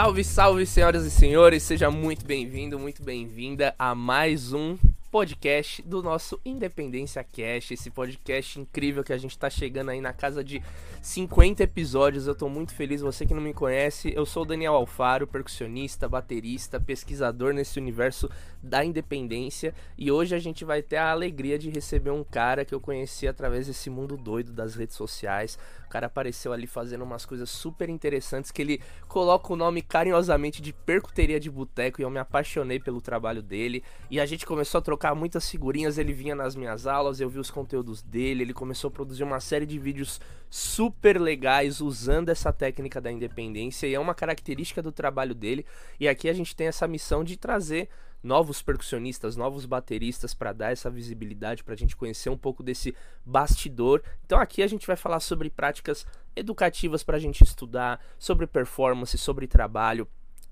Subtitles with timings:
[0.00, 4.78] Salve, salve, senhoras e senhores, seja muito bem-vindo, muito bem-vinda a mais um
[5.10, 10.14] podcast do nosso Independência Cast, esse podcast incrível que a gente tá chegando aí na
[10.14, 10.62] casa de
[11.02, 12.26] 50 episódios.
[12.26, 16.08] Eu tô muito feliz, você que não me conhece, eu sou o Daniel Alfaro, percussionista,
[16.08, 18.30] baterista, pesquisador nesse universo
[18.62, 22.74] da independência, e hoje a gente vai ter a alegria de receber um cara que
[22.74, 25.58] eu conheci através desse mundo doido das redes sociais.
[25.90, 30.72] Cara apareceu ali fazendo umas coisas super interessantes que ele coloca o nome carinhosamente de
[30.72, 33.82] Percuteria de Boteco e eu me apaixonei pelo trabalho dele.
[34.08, 37.40] E a gente começou a trocar muitas figurinhas, ele vinha nas minhas aulas, eu vi
[37.40, 42.52] os conteúdos dele, ele começou a produzir uma série de vídeos super legais usando essa
[42.52, 45.66] técnica da independência e é uma característica do trabalho dele.
[45.98, 47.88] E aqui a gente tem essa missão de trazer
[48.22, 52.94] novos percussionistas, novos bateristas para dar essa visibilidade para a gente conhecer um pouco desse
[53.24, 54.02] bastidor.
[54.24, 59.16] Então aqui a gente vai falar sobre práticas educativas para a gente estudar, sobre performance,
[59.16, 60.06] sobre trabalho,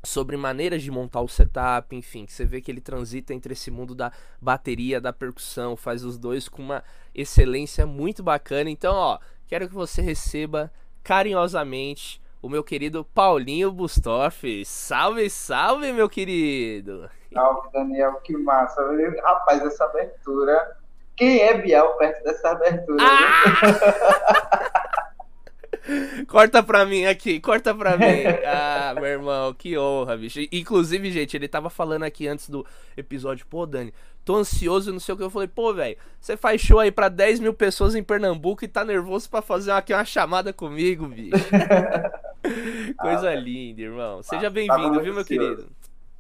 [0.05, 3.71] sobre maneiras de montar o setup, enfim, que você vê que ele transita entre esse
[3.71, 8.71] mundo da bateria, da percussão, faz os dois com uma excelência muito bacana.
[8.71, 10.73] Então, ó, quero que você receba
[11.03, 14.65] carinhosamente o meu querido Paulinho Bustoff.
[14.65, 17.11] Salve, salve, meu querido!
[17.33, 18.81] Salve, Daniel, que massa.
[19.23, 20.77] Rapaz, essa abertura.
[21.17, 23.03] Quem é Biel perto dessa abertura?
[23.03, 24.73] Ah!
[26.29, 28.05] corta pra mim aqui, corta pra mim.
[28.47, 30.41] Ah, meu irmão, que honra, bicho.
[30.53, 32.65] Inclusive, gente, ele tava falando aqui antes do
[32.97, 33.93] episódio, pô, Dani,
[34.25, 35.25] tô ansioso, não sei o que.
[35.25, 38.69] Eu falei, pô, velho, você faz show aí pra 10 mil pessoas em Pernambuco e
[38.69, 41.33] tá nervoso pra fazer aqui uma chamada comigo, bicho.
[42.99, 44.23] Coisa ah, linda, irmão.
[44.23, 45.67] Seja bem-vindo, viu, meu querido?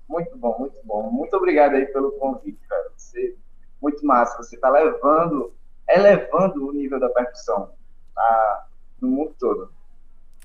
[0.09, 1.11] Muito bom, muito bom.
[1.11, 2.91] Muito obrigado aí pelo convite, cara.
[2.97, 3.37] Você,
[3.81, 4.37] muito massa.
[4.39, 5.53] Você tá levando,
[5.89, 7.71] elevando o nível da percussão.
[8.15, 8.69] Tá?
[9.01, 9.73] no mundo todo.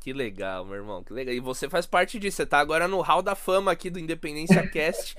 [0.03, 1.33] Que legal, meu irmão, que legal.
[1.33, 4.61] E você faz parte disso, você tá agora no hall da fama aqui do Independência
[4.67, 5.15] Cast.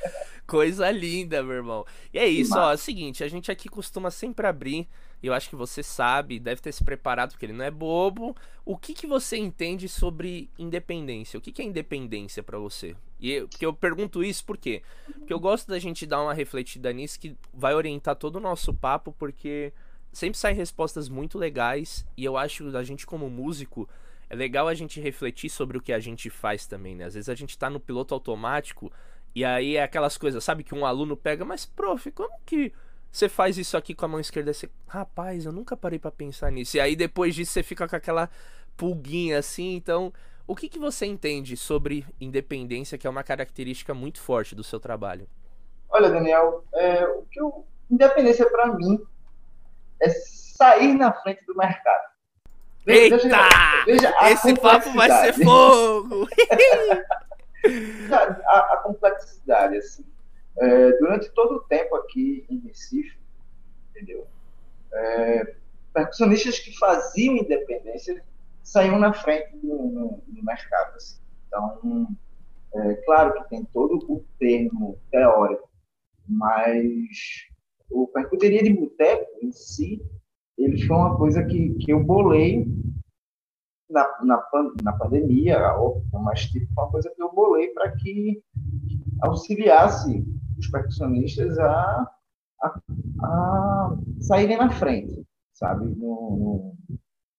[0.46, 1.86] Coisa linda, meu irmão.
[2.12, 4.86] E é isso, ó, é o seguinte, a gente aqui costuma sempre abrir,
[5.22, 8.36] eu acho que você sabe, deve ter se preparado, porque ele não é bobo.
[8.62, 11.38] O que que você entende sobre independência?
[11.38, 12.94] O que que é independência para você?
[13.18, 14.82] E eu, porque eu pergunto isso por quê?
[15.06, 18.74] Porque eu gosto da gente dar uma refletida nisso que vai orientar todo o nosso
[18.74, 19.72] papo, porque
[20.12, 23.88] sempre saem respostas muito legais e eu acho a gente como músico
[24.28, 27.04] é legal a gente refletir sobre o que a gente faz também, né?
[27.04, 28.92] Às vezes a gente tá no piloto automático
[29.34, 32.72] e aí é aquelas coisas, sabe, que um aluno pega, mas prof, como que
[33.10, 34.52] você faz isso aqui com a mão esquerda?
[34.52, 36.76] Você, rapaz, eu nunca parei para pensar nisso.
[36.76, 38.28] E aí depois disso você fica com aquela
[38.76, 40.12] pulguinha assim, então,
[40.46, 44.80] o que que você entende sobre independência, que é uma característica muito forte do seu
[44.80, 45.28] trabalho?
[45.88, 49.00] Olha, Daniel, é, o que eu, independência para mim
[50.00, 52.13] é sair na frente do mercado.
[52.86, 53.48] Eita!
[53.86, 56.28] Veja Esse papo vai ser fogo!
[58.46, 60.04] a, a, complexidade, assim.
[60.58, 63.18] É, durante todo o tempo aqui em Recife,
[63.90, 64.26] entendeu?
[64.92, 65.54] É,
[65.92, 68.22] percussionistas que faziam independência
[68.62, 70.96] saíam na frente no, no, no mercado.
[70.96, 71.18] Assim.
[71.46, 72.08] Então,
[72.74, 75.68] é, claro que tem todo o termo teórico,
[76.28, 77.46] mas
[77.90, 80.02] o percuteria de boteco em si,
[80.58, 82.66] ele foi uma coisa que, que eu bolei
[83.90, 84.42] na, na,
[84.82, 85.58] na pandemia,
[86.12, 88.42] mas tipo, uma coisa que eu bolei para que
[89.20, 90.24] auxiliasse
[90.58, 92.10] os percussionistas a,
[92.62, 92.80] a,
[93.22, 96.74] a saírem na frente, sabe, no,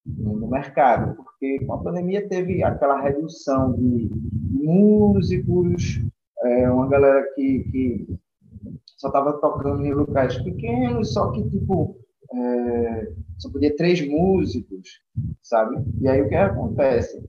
[0.06, 4.10] no, no, mercado, porque com a pandemia teve aquela redução de
[4.52, 6.02] músicos,
[6.44, 8.20] é, uma galera que, que
[8.98, 11.98] só estava tocando em locais pequenos, só que, tipo,
[12.36, 15.02] é, só podia três músicos,
[15.42, 15.78] sabe?
[16.02, 17.24] E aí o que acontece?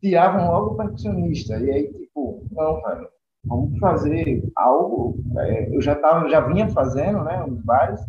[0.00, 3.08] Tiravam logo o percussionista, e aí, tipo, não, velho,
[3.44, 5.18] vamos fazer algo.
[5.38, 8.00] É, eu já, tava, já vinha fazendo, né, uns bares,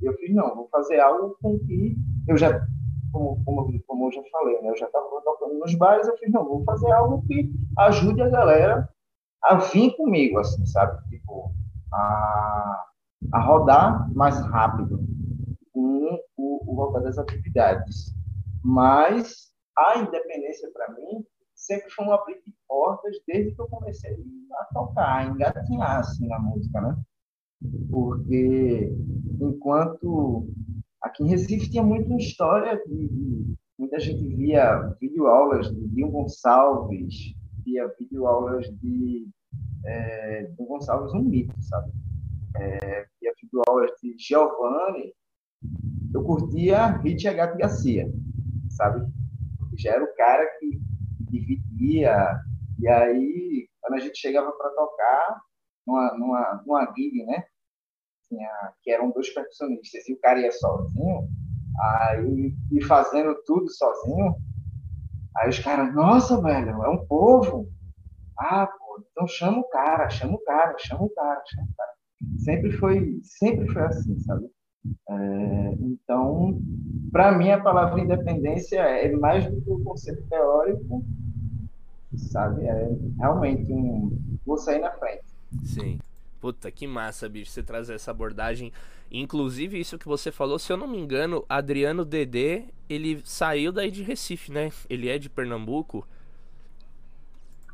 [0.00, 1.96] e eu fiz, não, vou fazer algo com que
[2.28, 2.66] eu já
[3.12, 4.70] como, como, como eu já falei, né?
[4.70, 8.28] eu já estava tocando nos bares, eu fiz, não, vou fazer algo que ajude a
[8.28, 8.88] galera
[9.42, 11.02] a vir comigo, assim, sabe?
[11.08, 11.50] Tipo,
[11.92, 12.84] a,
[13.32, 15.04] a rodar mais rápido
[15.72, 18.14] com o, o voltar das atividades.
[18.62, 21.24] Mas a independência, para mim,
[21.54, 24.16] sempre foi um abrir de portas desde que eu comecei
[24.52, 26.96] a tocar, a engatinhar assim, na música, né?
[27.90, 28.92] Porque
[29.40, 30.48] enquanto
[31.02, 37.14] aqui em Recife tinha muita história de, muita gente via videoaulas de Dinho Gonçalves,
[37.64, 39.28] via videoaulas de
[39.84, 41.92] é, do Gonçalves um mito, sabe?
[42.56, 43.32] É, e a
[43.68, 45.14] aulas de Giovanni,
[46.14, 47.46] eu curtia Hit H.
[47.56, 48.06] Garcia,
[48.70, 49.06] sabe?
[49.78, 50.80] Já era o cara que
[51.30, 52.38] dividia,
[52.78, 55.40] e aí quando a gente chegava para tocar
[55.86, 57.44] numa, numa, numa gig, né?
[58.28, 61.28] Tinha, que eram dois percussionistas, e o cara ia sozinho,
[61.78, 64.34] aí e fazendo tudo sozinho.
[65.36, 67.68] Aí os caras, nossa, velho, é um povo.
[68.38, 71.92] Ah, pô, então chama o cara, chama o cara, chama o cara, chama o cara.
[72.38, 74.50] Sempre foi, sempre foi assim, sabe?
[75.08, 76.60] É, então,
[77.12, 81.04] para mim, a palavra independência é mais do que o conceito teórico,
[82.16, 82.66] sabe?
[82.66, 84.18] É realmente um.
[84.46, 85.24] Vou sair na frente.
[85.64, 85.98] Sim.
[86.40, 88.72] Puta, que massa, bicho, você trazer essa abordagem.
[89.12, 93.90] Inclusive, isso que você falou, se eu não me engano, Adriano Dedê, ele saiu daí
[93.90, 94.70] de Recife, né?
[94.88, 96.06] Ele é de Pernambuco.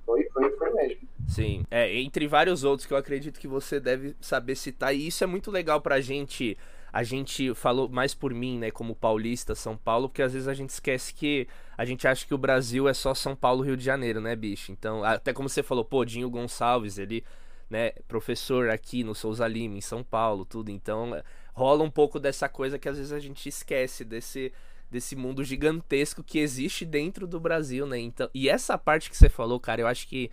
[0.04, 1.08] Foi, foi, foi mesmo.
[1.28, 5.22] Sim, é, entre vários outros que eu acredito que você deve saber citar, e isso
[5.22, 6.56] é muito legal pra gente
[6.96, 10.54] a gente falou mais por mim, né, como paulista, São Paulo, porque às vezes a
[10.54, 11.46] gente esquece que
[11.76, 14.72] a gente acha que o Brasil é só São Paulo, Rio de Janeiro, né, bicho?
[14.72, 17.22] Então, até como você falou, pô, Dinho Gonçalves, ele,
[17.68, 20.70] né, professor aqui no Souza Lima, em São Paulo, tudo.
[20.70, 21.22] Então,
[21.52, 24.50] rola um pouco dessa coisa que às vezes a gente esquece desse
[24.90, 27.98] desse mundo gigantesco que existe dentro do Brasil, né?
[27.98, 30.30] Então, e essa parte que você falou, cara, eu acho que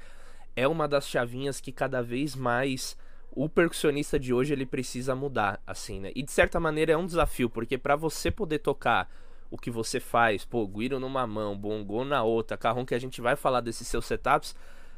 [0.56, 2.96] é uma das chavinhas que cada vez mais
[3.36, 6.12] o percussionista de hoje ele precisa mudar, assim, né?
[6.16, 9.10] E de certa maneira é um desafio, porque para você poder tocar
[9.50, 13.22] o que você faz, pô, guiro numa mão, bongô na outra, carrão que a gente
[13.22, 14.56] vai falar desses seus setups,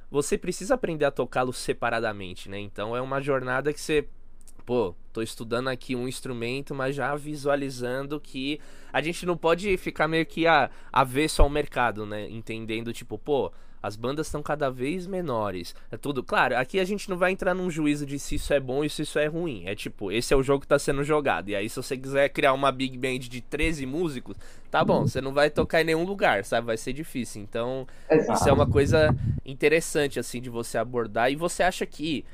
[0.10, 2.60] você precisa aprender a tocá-los separadamente, né?
[2.60, 4.08] Então é uma jornada que você,
[4.66, 8.60] pô, tô estudando aqui um instrumento, mas já visualizando que
[8.94, 12.30] a gente não pode ficar meio que a avesso ao mercado, né?
[12.30, 13.52] Entendendo, tipo, pô,
[13.86, 15.76] as bandas estão cada vez menores.
[15.92, 16.24] É tudo.
[16.24, 18.90] Claro, aqui a gente não vai entrar num juízo de se isso é bom e
[18.90, 19.64] se isso é ruim.
[19.66, 21.50] É tipo, esse é o jogo que tá sendo jogado.
[21.50, 24.36] E aí, se você quiser criar uma big band de 13 músicos,
[24.72, 26.68] tá bom, você não vai tocar em nenhum lugar, sabe?
[26.68, 27.42] Vai ser difícil.
[27.42, 28.40] Então, Exato.
[28.40, 29.16] isso é uma coisa
[29.46, 31.32] interessante, assim, de você abordar.
[31.32, 32.26] E você acha que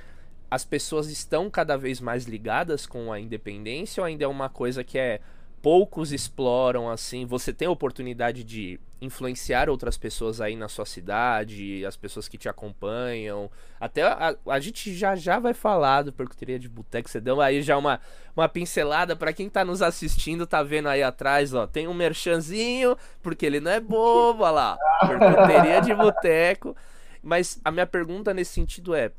[0.50, 4.83] as pessoas estão cada vez mais ligadas com a independência ou ainda é uma coisa
[4.83, 5.21] que é
[5.62, 7.25] poucos exploram assim.
[7.25, 12.38] Você tem a oportunidade de influenciar outras pessoas aí na sua cidade, as pessoas que
[12.38, 13.50] te acompanham.
[13.80, 17.10] Até a, a gente já já vai falar do Percuteria de Boteco.
[17.10, 18.00] Você deu aí já uma,
[18.36, 21.66] uma pincelada para quem tá nos assistindo, tá vendo aí atrás, ó.
[21.66, 24.78] Tem um merchanzinho, porque ele não é bobo, olha lá.
[25.02, 26.75] Percuteria de Boteco.
[27.24, 29.12] Mas a minha pergunta nesse sentido é: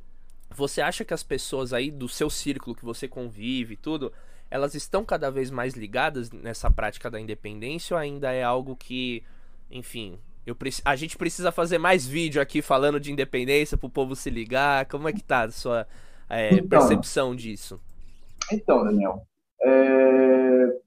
[0.50, 4.12] você acha que as pessoas aí do seu círculo que você convive, tudo,
[4.52, 9.24] elas estão cada vez mais ligadas nessa prática da independência ou ainda é algo que,
[9.70, 10.54] enfim, eu
[10.84, 14.84] a gente precisa fazer mais vídeo aqui falando de independência para o povo se ligar?
[14.90, 15.88] Como é que tá a sua
[16.28, 17.80] é, então, percepção disso?
[18.52, 19.26] Então, Daniel,
[19.62, 20.78] é...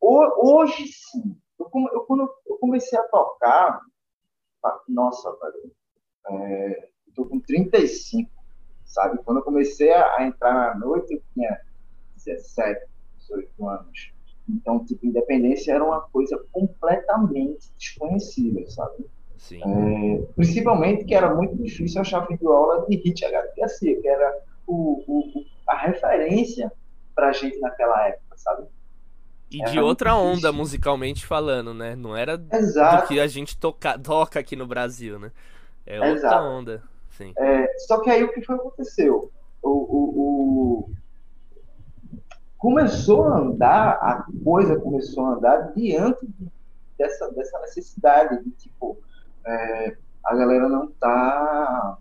[0.00, 1.36] hoje sim.
[1.60, 3.82] Eu, eu, quando eu comecei a tocar,
[4.88, 5.72] nossa, velho,
[6.30, 6.88] é...
[7.06, 8.30] eu tô com 35,
[8.86, 9.22] sabe?
[9.24, 11.67] Quando eu comecei a entrar na noite, eu tinha
[12.34, 12.86] 17,
[13.18, 14.12] 18 anos.
[14.48, 19.06] Então, tipo, independência era uma coisa completamente desconhecida, sabe?
[19.36, 19.60] Sim.
[19.62, 25.44] É, principalmente que era muito difícil achar videoaula de Hit HDC, que era o, o,
[25.66, 26.72] a referência
[27.14, 28.66] pra gente naquela época, sabe?
[29.50, 30.52] E era de outra onda, difícil.
[30.54, 31.94] musicalmente falando, né?
[31.94, 33.02] Não era Exato.
[33.02, 35.32] do que a gente toca, toca aqui no Brasil, né?
[35.86, 36.44] É outra Exato.
[36.44, 36.82] onda.
[37.10, 37.32] Sim.
[37.38, 39.30] É, só que aí o que foi aconteceu?
[39.62, 40.57] O, o,
[42.58, 46.28] começou a andar, a coisa começou a andar diante
[46.98, 48.98] dessa, dessa necessidade de, tipo,
[49.46, 51.98] é, a galera não tá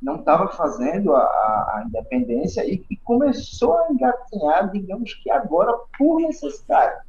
[0.00, 6.20] não estava fazendo a, a, independência e, e, começou a engatinhar, digamos que agora por
[6.20, 7.02] necessidade,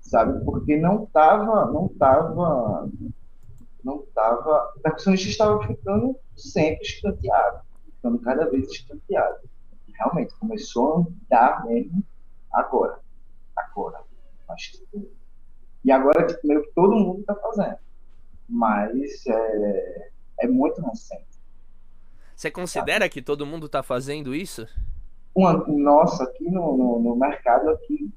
[0.00, 0.42] sabe?
[0.42, 2.88] Porque não estava, não estava,
[3.84, 9.49] não estava, o percussionista estava ficando sempre escanteado, ficando cada vez escanteado
[10.00, 12.02] realmente começou a andar mesmo
[12.50, 12.98] agora.
[13.56, 14.00] Agora.
[14.48, 15.10] Acho que,
[15.84, 17.76] e agora, tipo, meio que todo mundo está fazendo.
[18.48, 21.28] Mas é, é muito recente.
[22.34, 24.66] Você considera que todo mundo está fazendo isso?
[25.34, 28.10] Uma, nossa, aqui no, no, no mercado, aqui,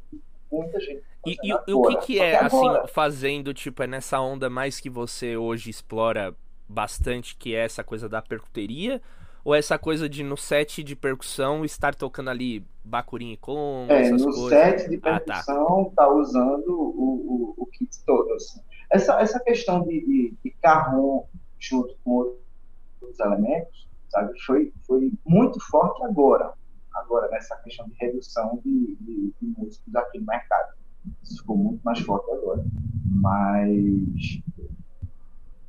[0.51, 1.03] muita gente.
[1.25, 4.79] E, e, e, o que, que é, que assim, fazendo, tipo, é nessa onda mais
[4.79, 6.35] que você hoje explora
[6.67, 9.01] bastante, que é essa coisa da percuteria?
[9.43, 14.01] Ou essa coisa de no set de percussão estar tocando ali bacurim e com é,
[14.01, 14.49] essas no coisas?
[14.49, 16.05] set de percussão ah, tá.
[16.05, 16.13] tá.
[16.13, 18.31] usando o, o, o, kit todo.
[18.33, 18.61] Assim.
[18.89, 21.25] Essa, essa questão de, de, de carrom
[21.59, 26.53] junto com outros elementos, sabe, foi, foi muito forte agora.
[26.93, 30.73] Agora, nessa questão de redução de, de, de músicos aqui no mercado.
[31.21, 32.63] Isso ficou muito mais forte agora.
[33.05, 34.41] Mas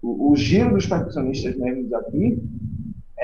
[0.00, 2.40] o, o giro dos percussionistas mesmo aqui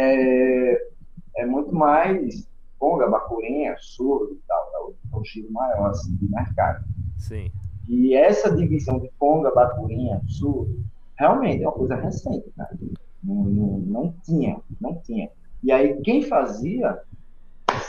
[0.01, 0.89] é,
[1.37, 6.85] é muito mais conga, bacurinha, surdo e tal, é um giro maior assim, de mercado.
[7.19, 7.53] Sim.
[7.87, 10.83] E essa divisão de conga, bacurinha, surdo,
[11.17, 12.77] realmente é uma coisa recente, cara.
[13.23, 15.31] Não, não, não tinha, não tinha.
[15.63, 16.99] E aí quem fazia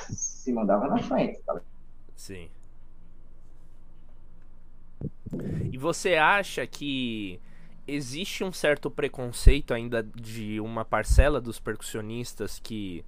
[0.09, 1.61] se mandava na frente, tá?
[2.15, 2.49] Sim.
[5.71, 7.39] E você acha que
[7.87, 13.03] existe um certo preconceito ainda de uma parcela dos percussionistas que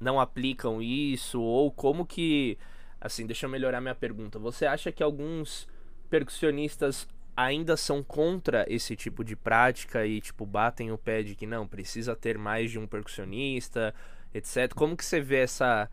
[0.00, 2.58] não aplicam isso ou como que
[3.00, 4.38] assim, deixa eu melhorar minha pergunta.
[4.38, 5.66] Você acha que alguns
[6.10, 11.46] percussionistas ainda são contra esse tipo de prática e tipo batem o pé de que
[11.46, 13.94] não precisa ter mais de um percussionista,
[14.34, 14.74] etc.
[14.74, 15.88] Como que você vê essa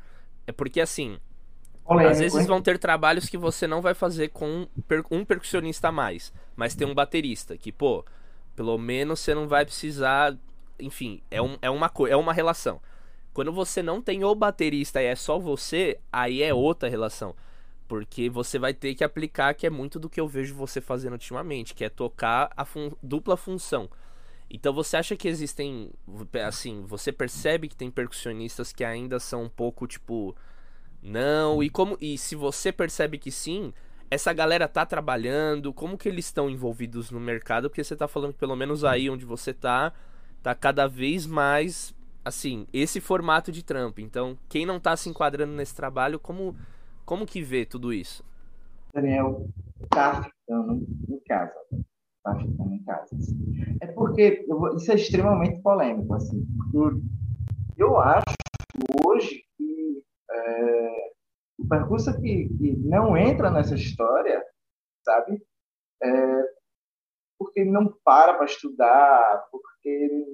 [0.46, 1.20] é porque assim,
[1.88, 2.46] Polêmico, às vezes hein?
[2.46, 4.68] vão ter trabalhos que você não vai fazer com
[5.10, 8.04] um percussionista a mais, mas tem um baterista que, pô,
[8.56, 10.36] pelo menos você não vai precisar,
[10.80, 12.82] enfim, é, um, é uma é uma relação.
[13.34, 17.36] Quando você não tem o baterista e é só você, aí é outra relação.
[17.88, 21.14] Porque você vai ter que aplicar, que é muito do que eu vejo você fazendo
[21.14, 23.90] ultimamente, que é tocar a fun dupla função.
[24.50, 25.92] Então você acha que existem.
[26.46, 30.36] Assim, você percebe que tem percussionistas que ainda são um pouco tipo.
[31.02, 31.98] Não, e como.
[32.02, 33.74] E se você percebe que sim,
[34.10, 37.70] essa galera tá trabalhando, como que eles estão envolvidos no mercado?
[37.70, 39.94] Porque você tá falando que pelo menos aí onde você tá,
[40.42, 44.02] tá cada vez mais assim, esse formato de trampo.
[44.02, 46.56] Então, quem não tá se enquadrando nesse trabalho, como
[47.06, 48.22] como que vê tudo isso?
[48.94, 49.48] Daniel,
[49.90, 51.54] tá ficando em casa.
[52.22, 53.16] Tá ficando em casa.
[53.82, 56.46] É porque vou, isso é extremamente polêmico, assim.
[57.78, 58.26] Eu acho
[59.06, 59.47] hoje
[60.48, 61.12] é,
[61.60, 64.44] o percurso que, que, não entra nessa história,
[65.04, 65.42] sabe?
[66.02, 66.44] É,
[67.38, 70.26] porque não para para estudar, porque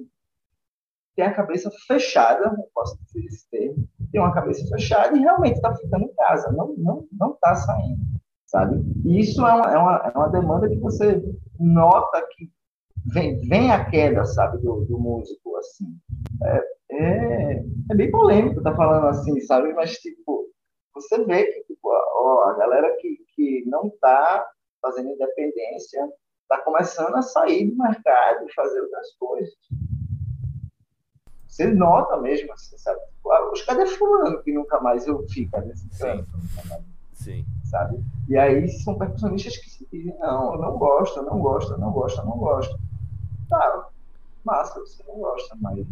[1.16, 5.56] tem a cabeça fechada, não posso dizer esse termo, tem uma cabeça fechada e realmente
[5.56, 8.00] está ficando em casa, não não não está saindo,
[8.46, 8.82] sabe?
[9.04, 11.22] E isso é uma, é uma, é uma demanda que você
[11.58, 12.50] nota que
[13.06, 15.96] vem, vem a queda, sabe, do, do músico, assim.
[16.42, 19.72] É, é, é, bem polêmico tá falando assim, sabe?
[19.74, 20.48] Mas, tipo,
[20.94, 24.46] você vê que tipo, ó, a galera que, que não está
[24.80, 26.08] fazendo independência
[26.42, 29.54] está começando a sair do mercado e fazer outras coisas.
[31.46, 33.00] Você nota mesmo, assim, sabe?
[33.52, 36.28] Os cadê fulano que nunca mais eu fico nesse canto?
[37.12, 37.44] Sim.
[37.64, 38.04] Sabe?
[38.28, 41.78] E aí são percussionistas que se dizem, não, eu não gosto, eu não gosto, eu
[41.78, 42.78] não gosto, eu não gosto.
[43.48, 43.88] Tá,
[44.44, 45.86] massa, você não gosta, mas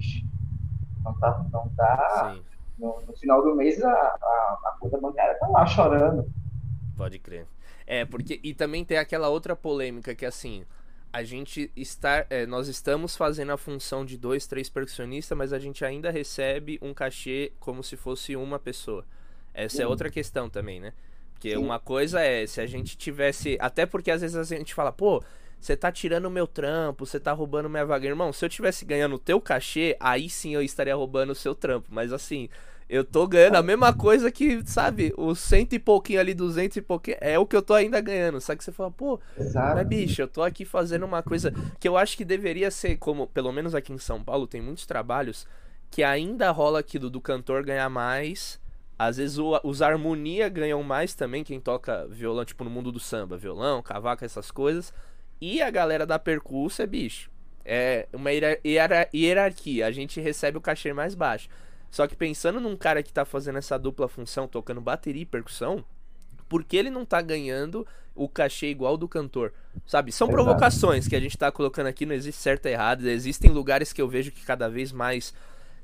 [1.04, 2.36] não tá, não tá
[2.78, 6.30] no, no, final do mês a, a, a conta bancária tá lá chorando.
[6.96, 7.46] Pode crer.
[7.86, 10.64] É, porque, e também tem aquela outra polêmica que assim,
[11.12, 15.58] a gente está, é, nós estamos fazendo a função de dois, três percussionistas, mas a
[15.58, 19.04] gente ainda recebe um cachê como se fosse uma pessoa.
[19.52, 20.92] Essa é outra questão também, né?
[21.34, 24.92] Porque uma coisa é se a gente tivesse, até porque às vezes a gente fala,
[24.92, 25.22] pô,
[25.62, 28.32] você tá tirando o meu trampo, você tá roubando minha vaga, irmão.
[28.32, 31.88] Se eu tivesse ganhando o teu cachê, aí sim eu estaria roubando o seu trampo.
[31.88, 32.48] Mas assim,
[32.88, 36.82] eu tô ganhando a mesma coisa que, sabe, o cento e pouquinho ali, duzentos e
[36.82, 38.40] pouquinho, é o que eu tô ainda ganhando.
[38.40, 39.20] Só que você fala, pô,
[39.72, 43.28] mas bicho, eu tô aqui fazendo uma coisa que eu acho que deveria ser, como,
[43.28, 45.46] pelo menos aqui em São Paulo, tem muitos trabalhos
[45.92, 48.60] que ainda rola aquilo do cantor ganhar mais.
[48.98, 52.98] Às vezes o, os harmonia ganham mais também, quem toca violão, tipo no mundo do
[52.98, 54.92] samba, violão, cavaco, essas coisas.
[55.42, 57.28] E a galera da percurso é bicho.
[57.64, 61.48] É uma hierarquia, a gente recebe o cachê mais baixo.
[61.90, 65.84] Só que pensando num cara que tá fazendo essa dupla função, tocando bateria e percussão,
[66.48, 67.84] por que ele não tá ganhando
[68.14, 69.52] o cachê igual do cantor?
[69.84, 70.12] Sabe?
[70.12, 70.44] São Exato.
[70.44, 73.08] provocações que a gente tá colocando aqui, não existe certo e errado.
[73.08, 75.34] Existem lugares que eu vejo que cada vez mais.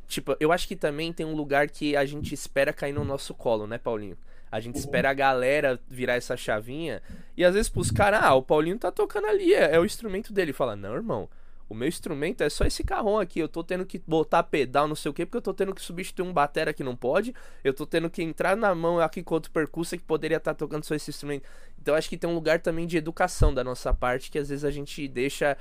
[0.07, 3.35] Tipo, eu acho que também tem um lugar que a gente espera cair no nosso
[3.35, 4.17] colo, né, Paulinho?
[4.50, 7.02] A gente espera a galera virar essa chavinha.
[7.37, 10.33] E às vezes pros caras, ah, o Paulinho tá tocando ali, é, é o instrumento
[10.33, 10.52] dele.
[10.52, 11.28] Fala, não, irmão.
[11.69, 13.38] O meu instrumento é só esse carrão aqui.
[13.38, 15.83] Eu tô tendo que botar pedal, não sei o que, porque eu tô tendo que
[15.83, 17.35] substituir um batera que não pode.
[17.62, 20.59] Eu tô tendo que entrar na mão aqui com outro percurso que poderia estar tá
[20.59, 21.47] tocando só esse instrumento.
[21.81, 24.64] Então acho que tem um lugar também de educação da nossa parte que às vezes
[24.64, 25.59] a gente deixa.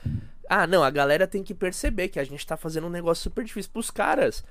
[0.49, 3.43] Ah, não, a galera tem que perceber que a gente tá fazendo um negócio super
[3.43, 4.45] difícil pros caras.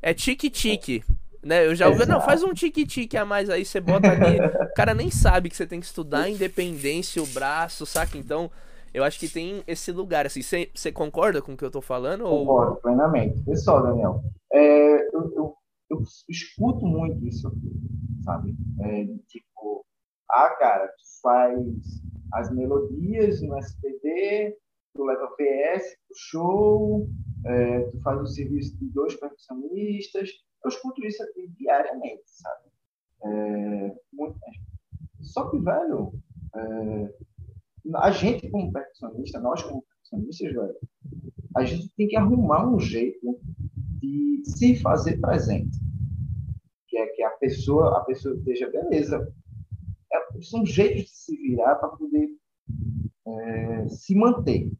[0.00, 1.02] É tique-tique.
[1.42, 1.66] Né?
[1.66, 4.38] Eu já ouvi, não, faz um tique-tique a mais aí, você bota ali.
[4.40, 8.18] o cara nem sabe que você tem que estudar a independência, o braço, saca?
[8.18, 8.50] Então,
[8.92, 12.24] eu acho que tem esse lugar, assim, você concorda com o que eu tô falando?
[12.24, 12.76] Concordo, ou...
[12.76, 13.42] plenamente.
[13.44, 15.54] Pessoal, Daniel, é, eu, eu,
[15.90, 17.72] eu, escuto muito isso aqui,
[18.24, 18.54] sabe?
[18.80, 19.84] É, tipo,
[20.30, 21.56] ah, cara, tu faz
[22.34, 24.56] as melodias no SPD,
[24.94, 27.08] tu leva PS pro show,
[27.46, 30.30] é, tu faz o serviço de dois percussionistas.
[30.64, 32.70] Eu escuto isso aqui diariamente, sabe?
[33.22, 34.38] É, muito.
[35.20, 36.12] Só que, velho,
[36.54, 37.14] é,
[37.96, 40.76] a gente como percussionista, nós como percussionistas, velho,
[41.56, 43.38] a gente tem que arrumar um jeito
[44.00, 45.78] de se fazer presente.
[46.88, 49.32] Que é que a pessoa, a pessoa esteja, beleza.
[50.12, 52.28] É, são jeitos de se virar para poder
[53.26, 54.70] é, se manter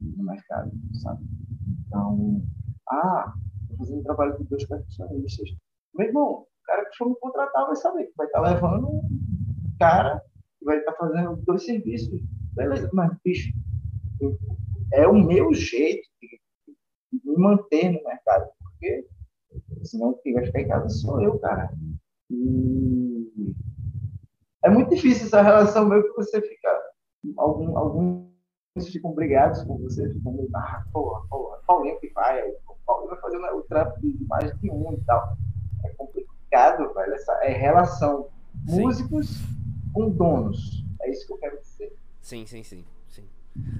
[0.00, 1.24] no mercado, sabe?
[1.86, 2.42] Então,
[2.88, 3.34] ah,
[3.78, 5.50] fazendo trabalho com dois percussionistas.
[5.94, 8.88] Meu irmão, o cara que for me contratar vai saber que vai estar tá levando
[8.88, 9.02] um
[9.78, 10.22] cara
[10.58, 12.20] que vai estar tá fazendo dois serviços.
[12.52, 13.52] Beleza, mas, bicho,
[14.92, 16.40] é o meu jeito de,
[17.24, 19.06] me manter no mercado, porque
[19.84, 21.70] senão quem vai ficar em casa sou eu, cara.
[22.30, 23.54] E
[24.64, 26.82] é muito difícil essa relação meu que você fica.
[27.36, 28.27] Algum,
[28.78, 32.54] alguns ficam brigados com você, ficam meio, ah, porra, porra, Paulinho que vai, aí,
[32.86, 35.36] Paulinho vai fazendo o trampo de mais de um e tal.
[35.84, 37.14] É complicado, velho.
[37.14, 38.28] Essa é relação
[38.66, 38.80] sim.
[38.80, 39.42] músicos
[39.92, 40.84] com donos.
[41.02, 41.96] É isso que eu quero dizer.
[42.20, 42.84] Sim, sim, sim.
[43.08, 43.28] sim.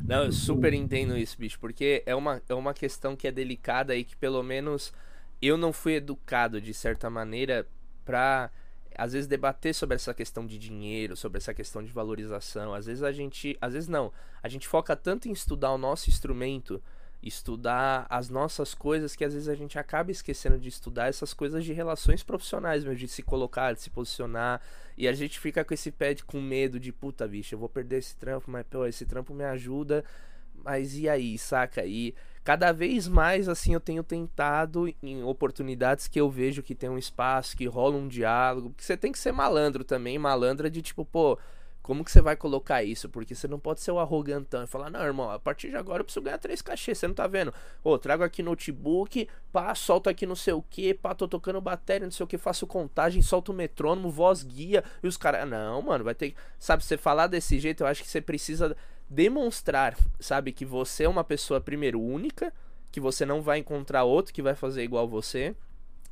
[0.04, 3.94] Não, eu super entendo isso, bicho, porque é uma, é uma questão que é delicada
[3.94, 4.92] e que pelo menos
[5.40, 7.66] eu não fui educado de certa maneira
[8.04, 8.50] pra
[8.98, 12.74] às vezes debater sobre essa questão de dinheiro, sobre essa questão de valorização.
[12.74, 14.12] Às vezes a gente, às vezes não,
[14.42, 16.82] a gente foca tanto em estudar o nosso instrumento,
[17.22, 21.64] estudar as nossas coisas que às vezes a gente acaba esquecendo de estudar essas coisas
[21.64, 24.60] de relações profissionais, mesmo de se colocar, de se posicionar,
[24.96, 27.68] e a gente fica com esse pé de, com medo de puta bicha, eu vou
[27.68, 30.04] perder esse trampo, mas pô, esse trampo me ajuda,
[30.64, 31.86] mas e aí, saca?
[31.86, 32.16] E
[32.48, 36.96] cada vez mais assim eu tenho tentado em oportunidades que eu vejo que tem um
[36.96, 41.04] espaço, que rola um diálogo, porque você tem que ser malandro também, malandra de tipo,
[41.04, 41.38] pô,
[41.82, 43.06] como que você vai colocar isso?
[43.06, 46.00] Porque você não pode ser o arrogantão e falar, não, irmão, a partir de agora
[46.00, 47.52] eu preciso ganhar três cachês, você não tá vendo?
[47.84, 52.06] Ô, trago aqui notebook, pá, solto aqui não sei o que, pá, tô tocando bateria,
[52.06, 55.82] não sei o que, faço contagem, solto o metrônomo, voz guia, e os caras, não,
[55.82, 58.74] mano, vai ter Sabe, você falar desse jeito, eu acho que você precisa
[59.08, 62.52] demonstrar, sabe, que você é uma pessoa, primeiro, única,
[62.90, 65.54] que você não vai encontrar outro que vai fazer igual você.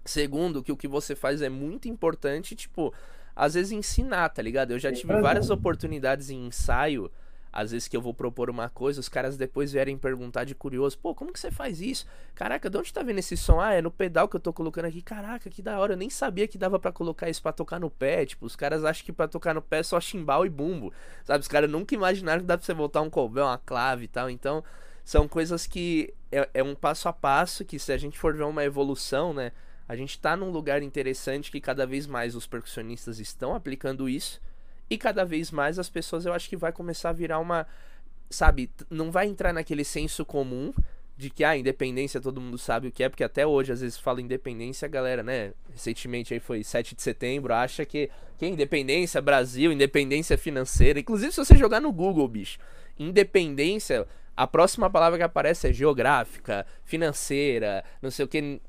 [0.04, 2.94] Segundo, que o que você faz é muito importante, tipo,
[3.34, 4.70] às vezes ensinar, tá ligado?
[4.70, 7.10] Eu já tive várias oportunidades em ensaio
[7.56, 10.98] às vezes que eu vou propor uma coisa, os caras depois vierem perguntar de curioso,
[10.98, 12.06] pô, como que você faz isso?
[12.34, 13.58] Caraca, de onde tá vendo esse som?
[13.58, 15.00] Ah, é no pedal que eu tô colocando aqui.
[15.00, 17.88] Caraca, que da hora, eu nem sabia que dava para colocar isso para tocar no
[17.88, 18.26] pé.
[18.26, 20.92] Tipo, os caras acham que para tocar no pé é só chimbal e bumbo.
[21.24, 24.08] Sabe, os caras nunca imaginaram que dá pra você voltar um cordão, uma clave e
[24.08, 24.28] tal.
[24.28, 24.62] Então,
[25.02, 28.44] são coisas que é, é um passo a passo que se a gente for ver
[28.44, 29.50] uma evolução, né?
[29.88, 34.42] A gente tá num lugar interessante que cada vez mais os percussionistas estão aplicando isso.
[34.88, 37.66] E cada vez mais as pessoas eu acho que vai começar a virar uma.
[38.28, 40.72] Sabe, não vai entrar naquele senso comum
[41.16, 43.80] de que a ah, independência todo mundo sabe o que é, porque até hoje às
[43.80, 48.44] vezes fala independência, a galera, né, recentemente aí foi 7 de setembro, acha que que
[48.44, 51.00] é independência Brasil, independência financeira.
[51.00, 52.58] Inclusive se você jogar no Google, bicho,
[52.98, 58.60] independência, a próxima palavra que aparece é geográfica, financeira, não sei o que.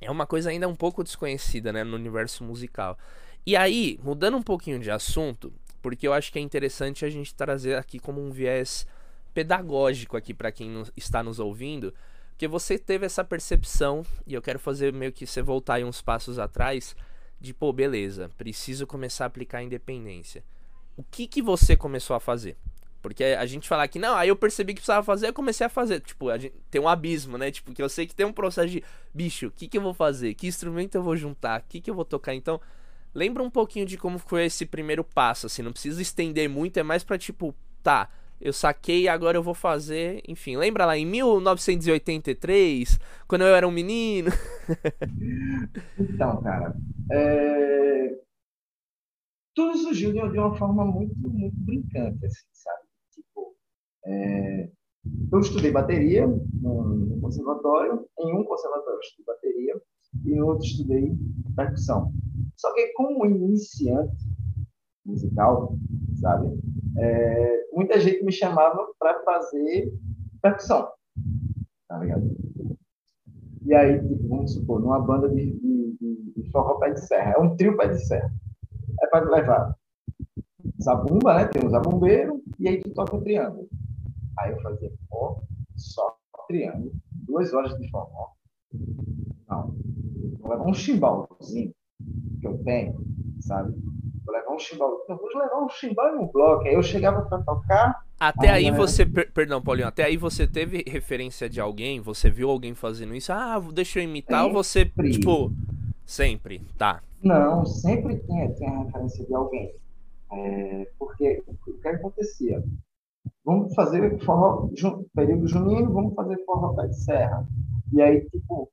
[0.00, 2.98] É uma coisa ainda um pouco desconhecida, né, no universo musical.
[3.46, 7.32] E aí, mudando um pouquinho de assunto, porque eu acho que é interessante a gente
[7.32, 8.84] trazer aqui como um viés
[9.32, 11.94] pedagógico aqui para quem está nos ouvindo,
[12.30, 16.02] porque você teve essa percepção e eu quero fazer meio que você voltar aí uns
[16.02, 16.96] passos atrás
[17.40, 20.42] de pô, beleza, preciso começar a aplicar a independência.
[20.96, 22.56] O que que você começou a fazer?
[23.00, 25.70] Porque a gente falar que não, aí eu percebi que precisava fazer, eu comecei a
[25.70, 26.00] fazer.
[26.00, 27.52] Tipo, a gente, tem um abismo, né?
[27.52, 28.82] Tipo, que eu sei que tem um processo de,
[29.14, 30.34] bicho, o que que eu vou fazer?
[30.34, 31.60] Que instrumento eu vou juntar?
[31.60, 32.34] O que que eu vou tocar?
[32.34, 32.60] Então,
[33.16, 36.82] Lembra um pouquinho de como foi esse primeiro passo, assim, não precisa estender muito, é
[36.82, 42.98] mais pra tipo, tá, eu saquei agora eu vou fazer, enfim, lembra lá em 1983,
[43.26, 44.28] quando eu era um menino?
[45.98, 46.76] então, cara,
[47.10, 48.18] é...
[49.54, 52.84] tudo surgiu de uma forma muito, muito brincante, assim, sabe?
[53.14, 53.56] Tipo,
[54.04, 54.68] é...
[55.32, 59.80] eu estudei bateria no conservatório, em um conservatório eu estudei bateria,
[60.24, 61.14] e outro estudei
[61.54, 62.12] percussão.
[62.56, 64.24] Só que como iniciante
[65.04, 65.76] musical,
[66.20, 66.58] sabe?
[66.98, 69.92] É, muita gente me chamava para fazer
[70.42, 70.88] percussão,
[71.88, 72.34] tá ligado?
[73.64, 73.98] E aí,
[74.28, 77.76] vamos supor, numa banda de, de, de, de forró pé de serra, é um trio
[77.76, 78.32] pé de serra.
[79.02, 79.76] É para levar
[80.80, 81.46] zabumba, né?
[81.46, 83.68] Tem um zabumbeiro, e aí tu toca um triângulo.
[84.38, 84.92] Aí eu fazia
[85.76, 88.30] só triângulo, duas horas de forró.
[89.48, 89.76] Não,
[90.46, 91.72] vou levar um chimbalzinho
[92.40, 92.96] que eu tenho,
[93.40, 93.74] sabe?
[94.26, 95.04] vou levar um chimbal.
[95.08, 96.64] Não, vou levar um chimbal e um bloco.
[96.64, 98.04] Aí eu chegava para tocar.
[98.18, 102.30] Até aí, aí você, per, perdão, Paulinho, até aí você teve referência de alguém, você
[102.30, 104.56] viu alguém fazendo isso, ah, deixa eu imitar, sempre.
[104.56, 105.52] ou você, tipo,
[106.04, 107.02] sempre, tá.
[107.22, 109.74] Não, sempre tem, tem a referência de alguém.
[110.32, 112.64] É, porque o que acontecia?
[113.44, 114.68] Vamos fazer forró,
[115.14, 117.46] período junino, vamos fazer forró pé de serra.
[117.92, 118.70] E aí, tipo,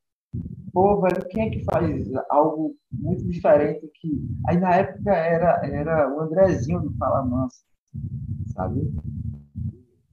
[0.74, 4.28] pô, velho, quem é que faz algo muito diferente que...
[4.48, 7.64] Aí, na época, era, era o Andrezinho do Fala Mansa,
[8.54, 8.92] sabe?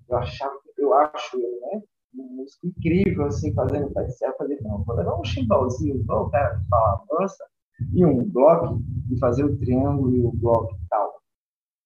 [0.08, 1.82] Eu achava, eu acho, né?
[2.14, 4.32] Um músico incrível, assim, fazendo serra.
[4.32, 7.44] Eu falei, não, vou levar um chimbalzinho, igual o cara do Fala Mansa,
[7.94, 11.22] e um bloco, e fazer o triângulo e o bloco e tal,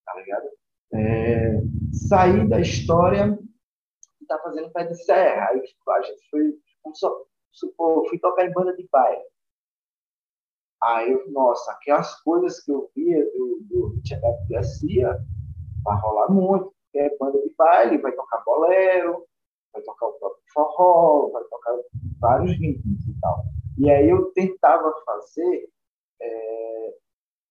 [0.04, 0.48] tá ligado?
[0.92, 3.38] É, sair da história
[4.20, 5.48] e tá fazendo pé de serra.
[5.50, 6.54] Aí a gente foi,
[6.94, 7.12] só,
[7.54, 9.22] supor, fui tocar em banda de baile.
[10.82, 15.18] Aí, eu, nossa, aquelas coisas que eu via do, do Richard Garcia,
[15.82, 19.24] vai rolar muito, porque é banda de baile, vai tocar bolero,
[19.72, 21.76] vai tocar o próprio forró, vai tocar
[22.20, 23.44] vários ritmos e tal.
[23.78, 25.68] E aí eu tentava fazer
[26.20, 26.94] é,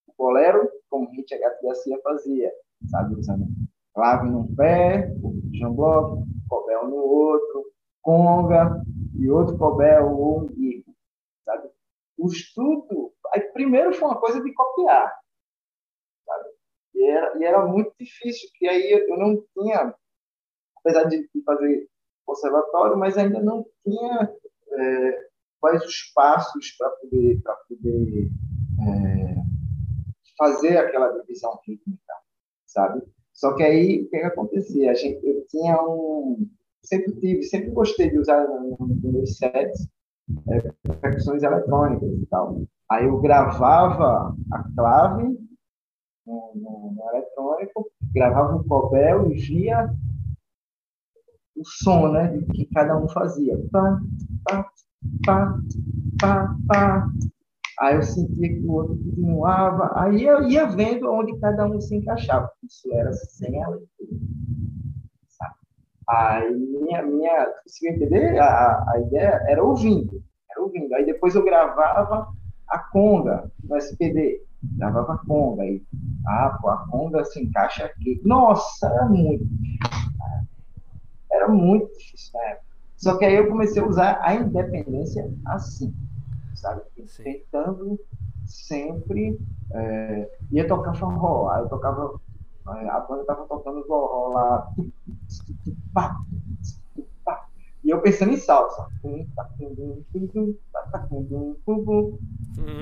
[0.08, 2.52] o bolero como Richard Garcia fazia,
[2.90, 3.16] sabe?
[3.16, 3.46] Usando
[3.94, 5.12] clave num pé,
[5.54, 7.66] jamblock, cobel no outro,
[8.02, 8.82] conga,
[9.16, 10.96] e outro cobel ou um bico,
[11.46, 11.70] sabe?
[12.18, 15.12] O estudo, aí primeiro foi uma coisa de copiar,
[16.26, 16.50] sabe?
[16.96, 19.96] E era, e era muito difícil, que aí eu não tinha,
[20.78, 21.88] apesar de fazer
[22.26, 24.34] conservatório, mas ainda não tinha
[24.72, 28.30] é, quais os passos para poder, pra poder
[28.82, 29.36] é,
[30.38, 32.14] fazer aquela divisão rítmica,
[32.66, 33.02] sabe?
[33.34, 34.92] Só que aí, o que, que acontecia?
[34.92, 36.48] A gente, eu tinha um,
[36.84, 39.88] sempre tive, sempre gostei de usar nos meus sets
[40.50, 42.62] é, percussões eletrônicas e tal.
[42.90, 45.24] Aí eu gravava a clave
[46.26, 49.90] no, no, no eletrônico, gravava o cobel e via
[51.56, 53.58] o som né, que cada um fazia.
[53.72, 54.00] Pá,
[54.44, 54.70] pá,
[55.26, 55.60] pá,
[56.20, 57.08] pá, pá.
[57.80, 59.92] Aí eu sentia que o outro continuava.
[59.96, 62.50] Aí eu ia vendo onde cada um se encaixava.
[62.64, 64.20] Isso era sem a leitura.
[66.10, 68.40] Aí minha, minha conseguiu entender?
[68.40, 70.94] A, a ideia era ouvindo, era ouvindo.
[70.96, 72.28] Aí depois eu gravava
[72.70, 74.42] a conga no SPD,
[74.78, 75.64] gravava a conga.
[75.64, 75.82] Aí,
[76.28, 78.22] ah, pô, a conga se encaixa aqui.
[78.26, 79.46] Nossa, era muito
[81.32, 82.58] Era muito difícil né?
[82.98, 85.94] Só que aí eu comecei a usar a independência assim,
[86.56, 86.82] sabe?
[87.06, 87.24] Sim.
[87.24, 88.00] Tentando
[88.46, 89.38] sempre.
[89.74, 92.20] É, ia tocar forró, aí eu tocava
[92.66, 94.74] a banda estava tocando forró lá.
[97.84, 98.88] E eu pensando em salsa.
[99.04, 99.28] E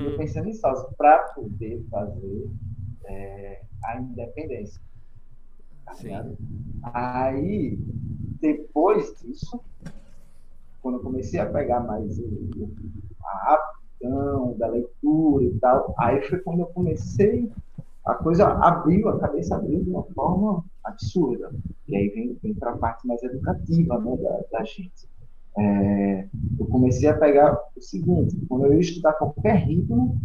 [0.04, 2.48] eu pensando em salsa para poder fazer
[3.06, 4.80] é, a independência.
[5.84, 5.96] Tá
[6.94, 7.76] Aí,
[8.40, 9.60] depois disso,
[10.80, 12.20] quando eu comecei a pegar mais
[13.24, 17.50] a aptidão da leitura e tal, aí foi quando eu comecei
[18.04, 21.52] a coisa abriu, a cabeça abriu de uma forma absurda.
[21.88, 25.08] E aí vem, vem para a parte mais educativa né, da, da gente.
[25.56, 26.26] É,
[26.58, 30.18] eu comecei a pegar o seguinte: quando eu ia estudar qualquer ritmo,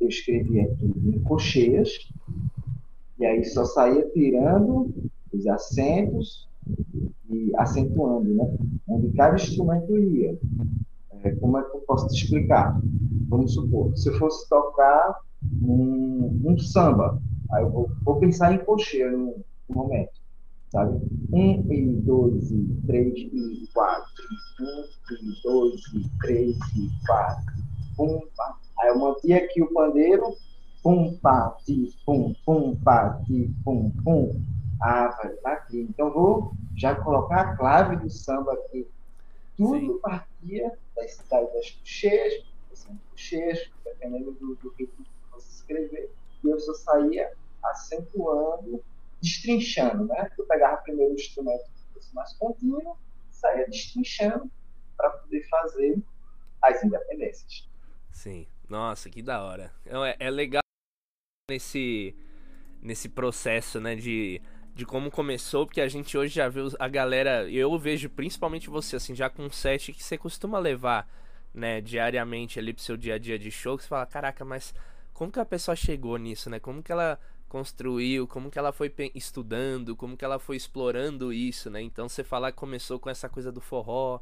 [0.00, 2.10] eu escrevia tudo em cocheias,
[3.18, 4.92] e aí só saía tirando
[5.32, 6.48] os acentos
[7.30, 8.56] e acentuando, né?
[8.88, 10.38] Onde cada instrumento ia.
[11.22, 12.80] É, como é que eu posso te explicar?
[13.28, 15.20] Vamos supor, se eu fosse tocar
[15.62, 16.11] um,
[16.44, 17.20] um samba.
[17.52, 20.12] Aí eu vou, vou pensar em cocheiro no, no, momento,
[20.70, 20.98] sabe?
[21.32, 24.24] Um e dois e três e quatro.
[24.60, 27.54] Um e dois e três e quatro.
[27.96, 28.56] Pum, pá.
[28.80, 30.34] Aí eu mantinha aqui o pandeiro.
[30.82, 34.42] Pum, pá, ti, pum, pum, pá, ti, pum, pum.
[34.80, 35.86] Ah, vai tá aqui.
[35.88, 38.88] Então vou já colocar a clave do samba aqui.
[39.56, 39.98] Tudo Sim.
[40.00, 45.04] partia das, das, das cocheias, das cocheias, dependendo do, do ritmo
[45.62, 46.10] escrever,
[46.44, 48.82] e eu só saía acentuando,
[49.20, 50.30] destrinchando, né?
[50.36, 52.96] Eu pegava primeiro o instrumento que fosse mais contínuo,
[53.30, 54.50] saía destrinchando
[54.96, 56.02] para poder fazer
[56.62, 57.68] as independências.
[58.10, 59.72] Sim, nossa, que da hora.
[59.86, 60.62] É, é legal
[61.50, 62.14] nesse,
[62.80, 64.40] nesse processo, né, de,
[64.74, 68.96] de como começou, porque a gente hoje já vê a galera, eu vejo principalmente você,
[68.96, 71.08] assim, já com um set que você costuma levar,
[71.52, 74.74] né, diariamente ali pro seu dia a dia de show, que você fala, caraca, mas
[75.22, 76.58] como que a pessoa chegou nisso, né?
[76.58, 77.16] Como que ela
[77.48, 81.80] construiu, como que ela foi estudando, como que ela foi explorando isso, né?
[81.80, 84.18] Então você falar que começou com essa coisa do forró,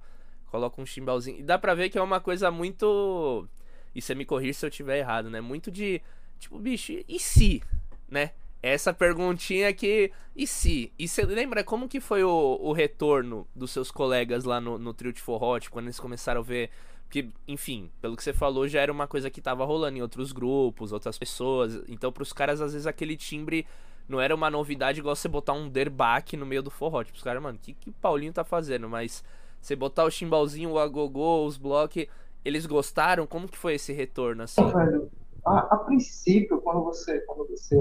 [0.51, 1.39] coloca um chimbalzinho.
[1.39, 3.49] E dá pra ver que é uma coisa muito.
[3.95, 5.41] E você me corrija se eu tiver errado, né?
[5.41, 6.03] Muito de.
[6.39, 7.63] Tipo, bicho, e se?
[8.07, 8.33] né?
[8.63, 10.13] Essa perguntinha que.
[10.37, 10.93] E se?
[10.99, 14.93] E você lembra como que foi o, o retorno dos seus colegas lá no, no
[14.93, 16.69] trio de forró, tipo, quando eles começaram a ver.
[17.11, 20.31] Porque, enfim, pelo que você falou, já era uma coisa que tava rolando em outros
[20.31, 21.83] grupos, outras pessoas.
[21.89, 23.67] Então, pros caras, às vezes, aquele timbre
[24.09, 27.03] não era uma novidade igual você botar um derbaque no meio do forró.
[27.03, 28.89] Tipo, os caras, mano, o que, que o Paulinho tá fazendo?
[28.89, 29.25] Mas
[29.61, 32.07] você botar o chimbalzinho, o agogô, os blocos,
[32.45, 33.27] eles gostaram?
[33.27, 34.65] Como que foi esse retorno, assim?
[34.65, 35.11] Velho,
[35.45, 37.77] a, a, princípio, quando você, quando você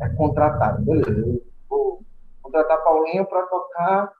[0.00, 2.02] é contratado, beleza, eu vou
[2.40, 4.10] contratar Paulinho para tocar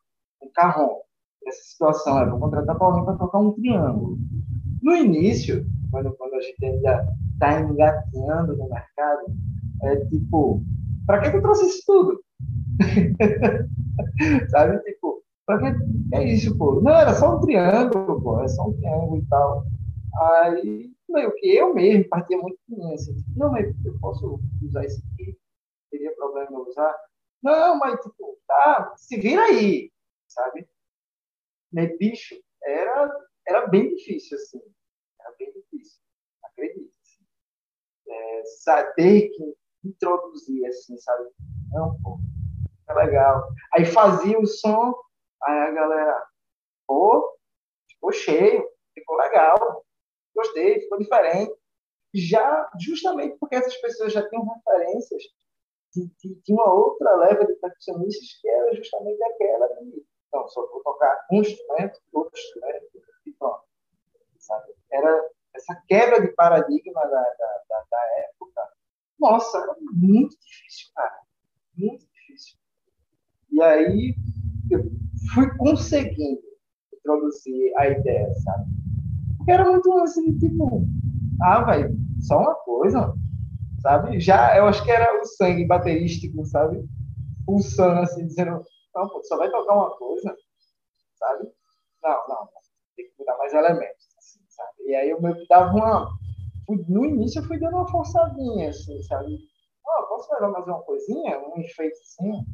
[0.42, 1.00] um carrão.
[1.46, 4.18] Essa situação é, vou contratar Paulinho para tocar um triângulo.
[4.82, 9.26] No início, quando, quando a gente ainda está engatinhando no mercado,
[9.82, 10.62] é tipo,
[11.06, 12.20] para que tu trouxe isso tudo?
[14.50, 15.82] Sabe, tipo, para que
[16.14, 16.80] é isso, pô?
[16.80, 19.64] Não, era só um triângulo, pô, é só um triângulo e tal.
[20.20, 24.84] Aí, meio que eu mesmo partia muito de mim, assim, não, mas eu posso usar
[24.84, 25.36] isso aqui?
[25.90, 26.94] Teria problema em usar?
[27.42, 29.90] Não, mas, tipo, tá, se vira aí,
[30.28, 30.66] sabe?
[31.72, 34.60] Mas, bicho, era, era bem difícil, assim,
[35.20, 36.00] era bem difícil,
[36.44, 37.24] acredito, assim.
[38.08, 39.54] É, saber que
[39.84, 41.28] introduzir, assim, sabe?
[41.72, 42.18] Não, pô,
[42.88, 43.48] é legal.
[43.74, 44.94] Aí fazia o som,
[45.42, 46.26] aí a galera,
[46.86, 47.38] pô,
[47.88, 49.84] ficou cheio, ficou legal
[50.38, 51.52] gostei, ficou diferente.
[52.14, 55.22] Já, justamente porque essas pessoas já tinham referências
[55.94, 60.60] de, de, de uma outra leva de percussionistas que era justamente aquela de, não, só
[60.68, 63.62] vou tocar um instrumento, outro instrumento, e pronto.
[64.38, 64.72] Sabe?
[64.90, 67.98] Era essa quebra de paradigma da, da, da, da
[68.30, 68.62] época.
[69.18, 71.20] Nossa, era muito difícil, cara.
[71.76, 72.58] Muito difícil.
[73.52, 74.14] E aí
[74.70, 74.84] eu
[75.34, 76.42] fui conseguindo
[76.92, 78.78] introduzir a ideia, sabe?
[79.50, 80.86] era muito assim, tipo,
[81.40, 83.14] ah, velho, só uma coisa,
[83.80, 84.20] sabe?
[84.20, 86.84] Já, eu acho que era o sangue baterístico, sabe?
[87.46, 88.62] Pulsando assim, dizendo,
[89.06, 90.34] pô, só vai tocar uma coisa,
[91.16, 91.52] sabe?
[92.02, 92.48] Não, não,
[92.96, 94.84] tem que mudar mais elementos, assim, sabe?
[94.86, 96.08] E aí eu meio que dava uma.
[96.88, 99.38] No início eu fui dando uma forçadinha, assim, sabe?
[100.18, 101.38] Posso levar mais uma coisinha?
[101.38, 102.44] Um assim?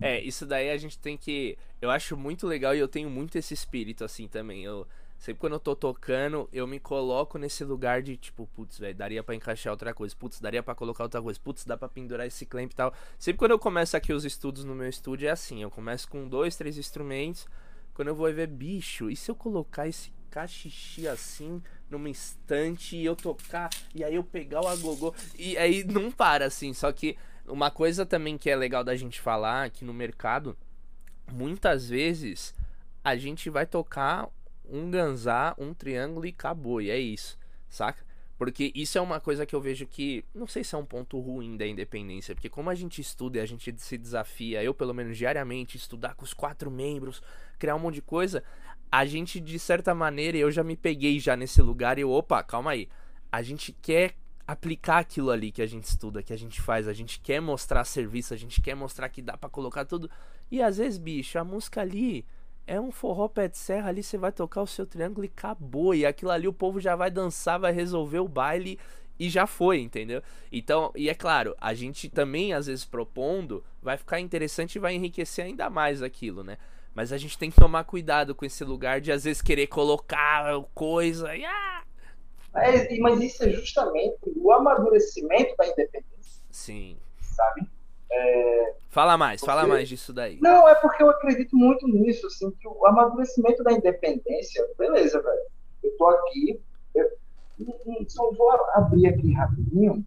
[0.00, 1.58] É, isso daí a gente tem que.
[1.80, 4.62] Eu acho muito legal e eu tenho muito esse espírito assim também.
[4.62, 4.86] Eu
[5.18, 9.22] sempre quando eu tô tocando, eu me coloco nesse lugar de tipo, putz, velho, daria
[9.22, 12.44] para encaixar outra coisa, putz, daria para colocar outra coisa, putz, dá para pendurar esse
[12.46, 12.92] clamp e tal.
[13.18, 16.28] Sempre quando eu começo aqui os estudos no meu estúdio é assim, eu começo com
[16.28, 17.46] dois, três instrumentos.
[17.94, 23.04] Quando eu vou ver bicho, e se eu colocar esse cachixi assim numa estante e
[23.06, 27.16] eu tocar e aí eu pegar o agogô e aí não para assim, só que
[27.46, 30.54] uma coisa também que é legal da gente falar aqui no mercado,
[31.32, 32.54] muitas vezes
[33.02, 34.28] a gente vai tocar
[34.70, 38.04] um ganzá, um triângulo e acabou, e é isso, saca?
[38.38, 41.18] Porque isso é uma coisa que eu vejo que, não sei se é um ponto
[41.18, 44.92] ruim da independência, porque como a gente estuda e a gente se desafia, eu pelo
[44.92, 47.22] menos diariamente, estudar com os quatro membros,
[47.58, 48.44] criar um monte de coisa,
[48.92, 52.42] a gente de certa maneira, eu já me peguei já nesse lugar e eu, opa,
[52.42, 52.88] calma aí,
[53.32, 54.14] a gente quer
[54.46, 56.86] aplicar aquilo ali que a gente estuda, que a gente faz.
[56.86, 60.08] A gente quer mostrar serviço, a gente quer mostrar que dá para colocar tudo.
[60.50, 62.24] E às vezes, bicho, a música ali
[62.66, 65.94] é um forró pé de serra ali, você vai tocar o seu triângulo e acabou.
[65.94, 68.78] E aquilo ali o povo já vai dançar, vai resolver o baile
[69.18, 70.22] e já foi, entendeu?
[70.52, 74.94] Então, e é claro, a gente também às vezes propondo, vai ficar interessante e vai
[74.94, 76.58] enriquecer ainda mais aquilo, né?
[76.94, 80.60] Mas a gente tem que tomar cuidado com esse lugar de às vezes querer colocar
[80.74, 81.82] coisa e ah,
[82.56, 86.42] mas, mas isso é justamente o amadurecimento da independência.
[86.50, 86.96] Sim.
[87.20, 87.68] Sabe?
[88.10, 89.52] É, fala mais, porque...
[89.52, 90.38] fala mais disso daí.
[90.40, 95.40] Não, é porque eu acredito muito nisso, assim, que o amadurecimento da independência, beleza, velho.
[95.82, 96.60] Eu tô aqui,
[96.94, 97.08] eu,
[98.08, 100.04] só vou abrir aqui rapidinho,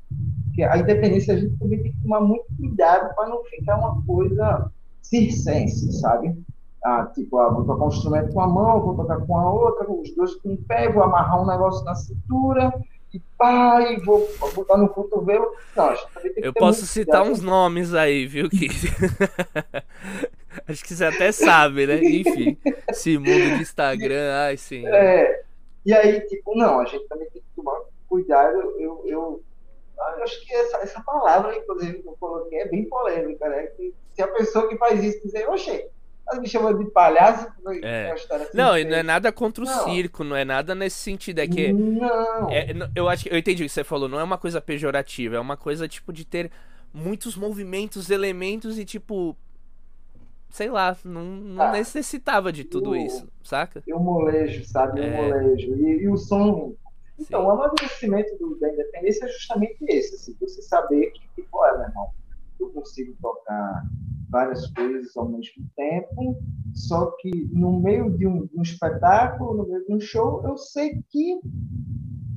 [0.53, 4.03] que a independência a gente também tem que tomar muito cuidado para não ficar uma
[4.05, 6.37] coisa circense, sabe?
[6.83, 9.91] Ah, tipo, ah, vou tocar um instrumento com a mão, vou tocar com a outra,
[9.91, 12.73] os dois com o pé, vou amarrar um negócio na cintura,
[13.13, 15.53] e pá, e vou botar no cotovelo.
[15.75, 15.95] Não,
[16.37, 18.67] Eu posso citar uns nomes aí, viu, que
[20.67, 21.99] Acho que você até sabe, né?
[22.03, 22.57] Enfim,
[22.89, 24.85] esse mundo de Instagram, ai sim.
[24.87, 25.43] É,
[25.85, 28.57] e aí, tipo, não, a gente também tem que tomar cuidado.
[28.77, 29.43] Eu, eu,
[29.97, 33.67] eu acho que essa, essa palavra, inclusive, que eu coloquei é bem polêmica, né?
[33.67, 35.47] Que se a pessoa que faz isso quiser,
[36.29, 37.47] oxê, me chamando de palhaço.
[37.83, 38.11] É.
[38.11, 39.83] Assim, não, e não é nada contra o não.
[39.85, 41.39] circo, não é nada nesse sentido.
[41.39, 41.71] É que.
[41.71, 42.49] Não.
[42.49, 43.33] É, eu acho que.
[43.33, 46.13] Eu entendi o que você falou, não é uma coisa pejorativa, é uma coisa, tipo,
[46.13, 46.51] de ter
[46.93, 49.35] muitos movimentos, elementos e, tipo.
[50.49, 53.83] Sei lá, não, não ah, necessitava de tudo eu, isso, saca?
[53.85, 54.99] Eu molejo, sabe?
[54.99, 55.15] É.
[55.15, 55.75] molejo.
[55.75, 56.73] E, e, o som.
[57.19, 57.47] Então, Sim.
[57.47, 61.87] o amadurecimento do, da independência é justamente esse, assim, você saber que, tipo, olha, meu
[61.89, 62.09] irmão,
[62.59, 63.83] eu consigo tocar
[64.29, 66.39] várias coisas ao mesmo tempo,
[66.73, 71.01] só que no meio de um, um espetáculo, no meio de um show, eu sei
[71.09, 71.39] que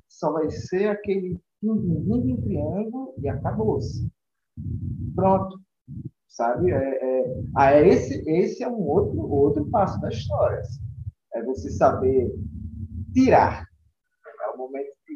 [0.09, 4.11] só vai ser aquele em triângulo e acabou-se.
[5.14, 5.61] Pronto.
[6.28, 6.70] Sabe?
[6.70, 10.59] É, é, ah, é esse, esse é um outro, outro passo da história.
[10.61, 10.81] Assim.
[11.35, 12.33] É você saber
[13.12, 13.66] tirar.
[14.44, 15.14] É o momento que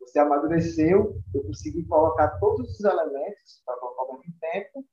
[0.00, 4.84] você amadureceu, eu consegui colocar todos os elementos para colocar ao mesmo tempo.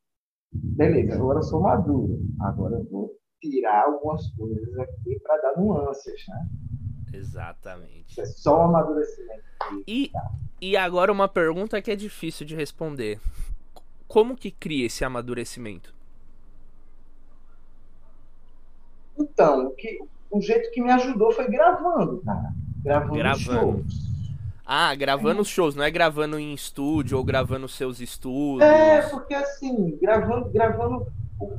[0.63, 2.19] Beleza, agora eu sou maduro.
[2.41, 6.47] Agora eu vou tirar algumas coisas aqui para dar nuances, né?
[7.13, 8.19] Exatamente.
[8.19, 9.43] É só o amadurecimento.
[9.87, 10.11] E,
[10.61, 13.19] e agora uma pergunta que é difícil de responder.
[14.07, 15.93] Como que cria esse amadurecimento?
[19.17, 19.99] Então, o, que,
[20.31, 22.53] o jeito que me ajudou foi gravando, cara.
[22.83, 23.83] Gravando, gravando.
[23.83, 24.08] shows.
[24.71, 28.61] Ah, gravando os shows, não é gravando em estúdio ou gravando seus estudos.
[28.61, 31.07] É, porque assim, gravando, gravando.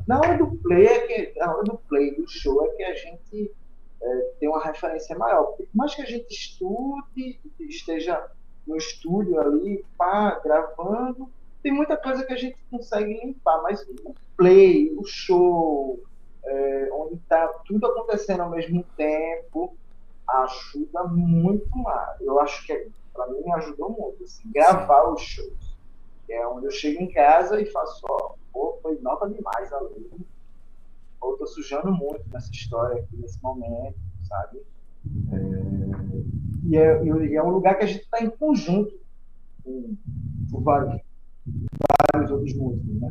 [0.07, 1.39] Na hora do play é que.
[1.41, 3.53] Na hora do play do show é que a gente
[4.01, 5.43] é, tem uma referência maior.
[5.47, 8.31] Porque por mais que a gente estude, esteja
[8.65, 11.29] no estúdio ali, pá, gravando,
[11.65, 16.01] tem muita coisa que a gente consegue limpar, mas o play, o show,
[16.45, 19.77] é, onde está tudo acontecendo ao mesmo tempo,
[20.29, 22.21] ajuda muito mais.
[22.21, 22.73] Eu acho que
[23.13, 25.77] para mim me ajudou muito, assim, gravar os shows.
[26.29, 30.11] É onde eu chego em casa e faço, ó, pô, foi nota demais ali.
[31.21, 34.63] Ou tô sujando muito nessa história aqui, nesse momento, sabe?
[35.33, 35.71] É,
[36.67, 38.99] e, é, é um lugar que a gente está em conjunto
[39.65, 39.97] com,
[40.51, 41.01] com vários,
[42.13, 43.09] vários outros músicos, né?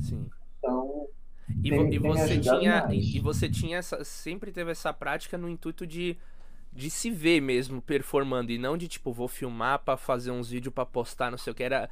[0.00, 0.26] Sim.
[0.58, 1.06] Então,
[1.62, 5.86] e, tem, e você tinha e, você tinha essa, sempre teve essa prática no intuito
[5.86, 6.16] de
[6.74, 10.74] de se ver mesmo performando e não de tipo vou filmar para fazer uns vídeos
[10.74, 11.88] para postar, não sei o que era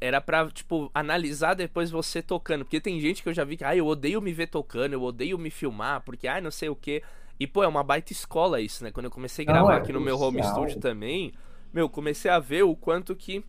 [0.00, 2.64] era pra, tipo, analisar depois você tocando.
[2.64, 5.02] Porque tem gente que eu já vi que, ah, eu odeio me ver tocando, eu
[5.02, 7.02] odeio me filmar, porque, ah, não sei o que.
[7.38, 8.92] E, pô, é uma baita escola isso, né?
[8.92, 11.32] Quando eu comecei a gravar é aqui no meu home studio também,
[11.72, 13.44] meu, comecei a ver o quanto que.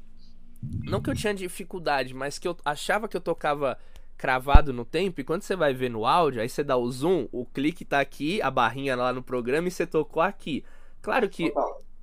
[0.84, 3.78] Não que eu tinha dificuldade, mas que eu achava que eu tocava
[4.18, 7.28] cravado no tempo, e quando você vai ver no áudio, aí você dá o zoom,
[7.32, 10.64] o clique tá aqui, a barrinha lá no programa, e você tocou aqui.
[11.02, 11.54] Claro que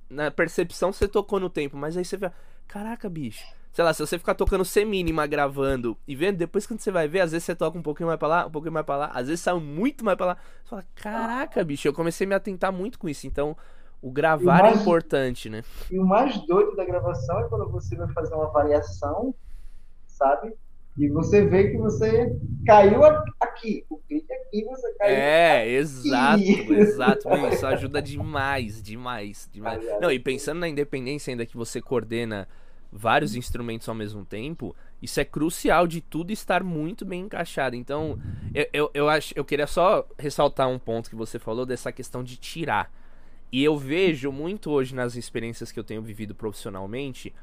[0.09, 2.31] na percepção você tocou no tempo, mas aí você vê,
[2.67, 3.43] caraca, bicho.
[3.71, 7.21] Sei lá, se você ficar tocando semínima gravando e vendo, depois quando você vai ver,
[7.21, 9.27] às vezes você toca um pouquinho mais pra lá, um pouquinho mais pra lá, às
[9.27, 10.37] vezes sai muito mais pra lá.
[10.63, 13.25] Você fala, caraca, bicho, eu comecei a me atentar muito com isso.
[13.25, 13.57] Então,
[13.99, 15.63] o gravar o é mais, é importante, né?
[15.89, 19.33] E o mais doido da gravação é quando você vai fazer uma variação,
[20.05, 20.53] sabe?
[20.97, 23.03] E você vê que você caiu
[23.39, 23.83] aqui.
[23.89, 25.15] O clique aqui, você caiu.
[25.15, 25.71] É, aqui.
[25.71, 27.29] exato, exato.
[27.29, 29.83] Meu, isso ajuda demais, demais, demais.
[29.99, 32.47] Não, e pensando na independência ainda que você coordena
[32.91, 37.75] vários instrumentos ao mesmo tempo, isso é crucial de tudo estar muito bem encaixado.
[37.75, 38.19] Então,
[38.53, 42.23] eu, eu, eu, acho, eu queria só ressaltar um ponto que você falou dessa questão
[42.23, 42.91] de tirar.
[43.51, 47.33] E eu vejo muito hoje nas experiências que eu tenho vivido profissionalmente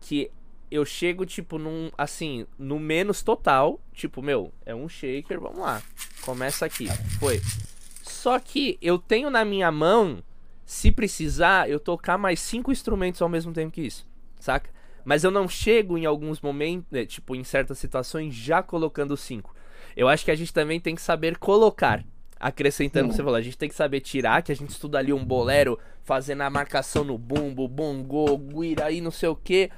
[0.00, 0.30] que
[0.72, 1.90] eu chego, tipo, num.
[1.98, 3.78] Assim, no menos total.
[3.92, 5.82] Tipo, meu, é um shaker, vamos lá.
[6.22, 6.88] Começa aqui.
[7.18, 7.42] Foi.
[8.02, 10.22] Só que eu tenho na minha mão,
[10.64, 14.06] se precisar, eu tocar mais cinco instrumentos ao mesmo tempo que isso.
[14.40, 14.70] Saca?
[15.04, 19.54] Mas eu não chego em alguns momentos, né, tipo, em certas situações, já colocando cinco.
[19.94, 22.04] Eu acho que a gente também tem que saber colocar.
[22.40, 24.98] Acrescentando o que você falou, a gente tem que saber tirar, que a gente estuda
[24.98, 29.70] ali um bolero, fazendo a marcação no bumbo, bongo, guira aí, não sei o que.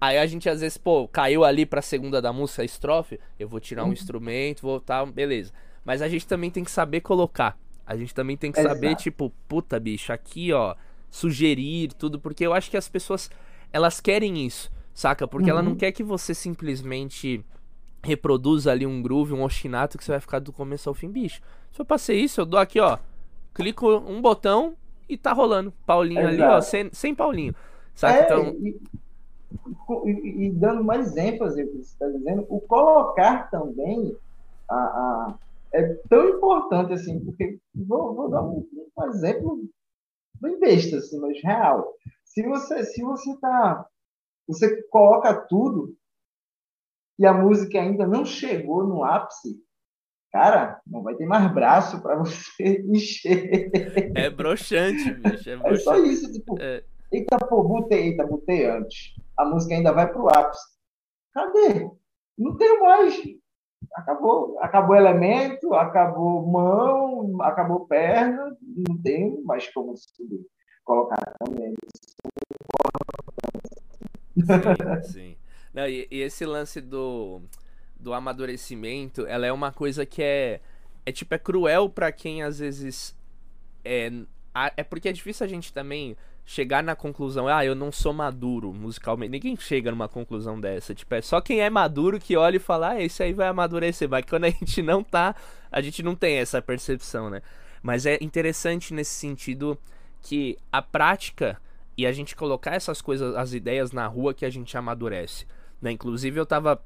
[0.00, 3.46] Aí a gente às vezes, pô, caiu ali pra segunda da música, a estrofe, eu
[3.46, 3.92] vou tirar um uhum.
[3.92, 5.52] instrumento, vou tal, tá, beleza.
[5.84, 7.58] Mas a gente também tem que saber colocar.
[7.86, 8.74] A gente também tem que Exato.
[8.74, 10.74] saber, tipo, puta, bicho, aqui, ó,
[11.10, 13.30] sugerir tudo, porque eu acho que as pessoas
[13.72, 15.28] elas querem isso, saca?
[15.28, 15.50] Porque uhum.
[15.50, 15.76] ela não uhum.
[15.76, 17.44] quer que você simplesmente
[18.02, 21.42] reproduza ali um groove, um ostinato que você vai ficar do começo ao fim, bicho.
[21.72, 22.96] Se eu passei isso, eu dou aqui, ó,
[23.52, 24.76] clico um botão
[25.08, 25.72] e tá rolando.
[25.84, 26.34] Paulinho Exato.
[26.34, 27.54] ali, ó, sem, sem Paulinho.
[27.94, 28.18] Saca?
[28.18, 28.56] É, então.
[28.60, 28.80] E,
[30.06, 34.16] e, e, dando mais ênfase ao que você está dizendo, o colocar também
[34.68, 35.38] a, a,
[35.72, 39.64] é tão importante assim, porque vou, vou dar um, um exemplo
[40.40, 41.92] bem besta, assim, mas real.
[42.24, 43.86] Se você se você tá
[44.46, 45.94] você coloca tudo
[47.18, 49.62] e a música ainda não chegou no ápice,
[50.32, 53.70] cara, não vai ter mais braço para você encher.
[54.16, 55.50] É broxante, bicho.
[55.50, 55.74] É, broxante.
[55.74, 56.82] é só isso, tipo, é...
[57.12, 59.14] eita, pô, botei, eita, botei antes.
[59.40, 60.68] A música ainda vai pro ápice.
[61.32, 61.90] Cadê?
[62.36, 63.18] Não tenho mais.
[63.94, 64.58] Acabou.
[64.60, 68.56] Acabou elemento, acabou mão, acabou perna,
[68.88, 70.46] não tem mais como subir
[70.84, 71.74] colocar também.
[74.36, 75.36] Sim, sim.
[75.72, 77.40] Não, e, e, esse lance do,
[77.98, 80.60] do amadurecimento, ela é uma coisa que é,
[81.06, 83.16] é tipo, é cruel para quem às vezes
[83.84, 84.10] é,
[84.76, 88.72] é porque é difícil a gente também chegar na conclusão, ah, eu não sou maduro
[88.72, 89.30] musicalmente.
[89.30, 90.94] Ninguém chega numa conclusão dessa.
[90.94, 94.08] Tipo, é só quem é maduro que olha e fala, ah, esse aí vai amadurecer.
[94.08, 95.34] Mas quando a gente não tá,
[95.70, 97.40] a gente não tem essa percepção, né?
[97.82, 99.78] Mas é interessante nesse sentido
[100.22, 101.58] que a prática
[101.96, 105.46] e a gente colocar essas coisas, as ideias na rua que a gente amadurece.
[105.80, 105.92] Né?
[105.92, 106.82] Inclusive eu tava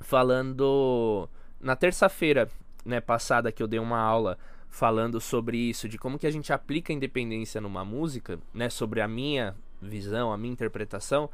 [0.00, 1.28] falando
[1.60, 2.48] na terça-feira,
[2.84, 4.38] né, passada que eu dei uma aula
[4.70, 9.00] falando sobre isso, de como que a gente aplica a independência numa música, né, sobre
[9.00, 11.28] a minha visão, a minha interpretação.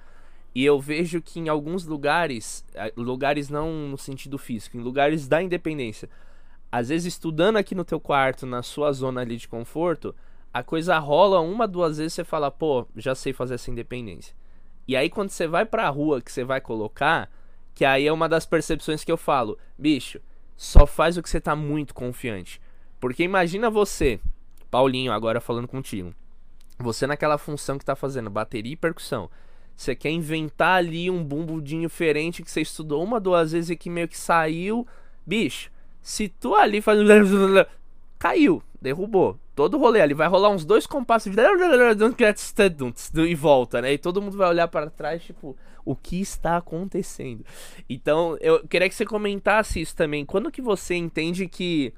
[0.55, 2.65] E eu vejo que em alguns lugares,
[2.97, 6.09] lugares não no sentido físico, em lugares da independência,
[6.73, 10.15] às vezes estudando aqui no teu quarto, na sua zona ali de conforto,
[10.53, 14.35] a coisa rola uma, duas vezes você fala, pô, já sei fazer essa independência.
[14.89, 17.31] E aí quando você vai pra rua que você vai colocar,
[17.75, 20.21] que aí é uma das percepções que eu falo, bicho,
[20.57, 22.61] só faz o que você tá muito confiante.
[23.01, 24.21] Porque imagina você,
[24.71, 26.15] Paulinho, agora falando contigo.
[26.79, 29.31] Você naquela função que tá fazendo bateria e percussão.
[29.75, 33.91] Você quer inventar ali um bumbudinho diferente que você estudou uma, duas vezes e que
[33.91, 34.87] meio que saiu.
[35.27, 35.71] Bicho,
[36.01, 36.99] se tu ali faz.
[38.19, 39.39] Caiu, derrubou.
[39.55, 41.37] Todo rolê ali vai rolar uns dois compassos de.
[43.29, 43.93] E volta, né?
[43.93, 47.45] E todo mundo vai olhar para trás, tipo, o que está acontecendo?
[47.89, 50.25] Então, eu queria que você comentasse isso também.
[50.25, 51.93] Quando que você entende que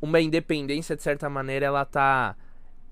[0.00, 2.36] uma independência, de certa maneira, ela tá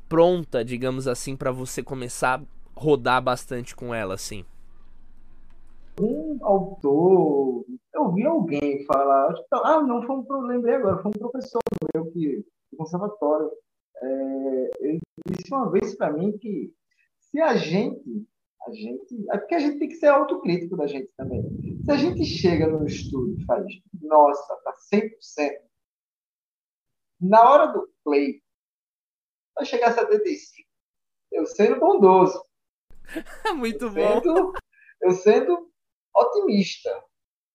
[0.08, 4.44] pronta, digamos assim, para você começar a rodar bastante com ela, assim?
[6.00, 11.60] Um autor, eu vi alguém falar, ah, não foi um, lembrei agora, foi um professor
[11.94, 13.50] meu que, do conservatório,
[14.02, 15.00] é, ele
[15.30, 16.70] disse uma vez para mim que
[17.18, 18.26] se a gente,
[18.66, 21.42] a gente, é porque a gente tem que ser autocrítico da gente também.
[21.84, 23.64] Se a gente chega no estudo e faz,
[24.02, 25.10] nossa, tá 100%,
[27.20, 28.42] na hora do play,
[29.54, 30.68] vai chegar a 75.
[31.32, 32.44] Eu sendo bondoso.
[33.56, 34.22] Muito eu bom.
[34.22, 34.52] Sendo,
[35.02, 35.72] eu sendo
[36.14, 37.04] otimista.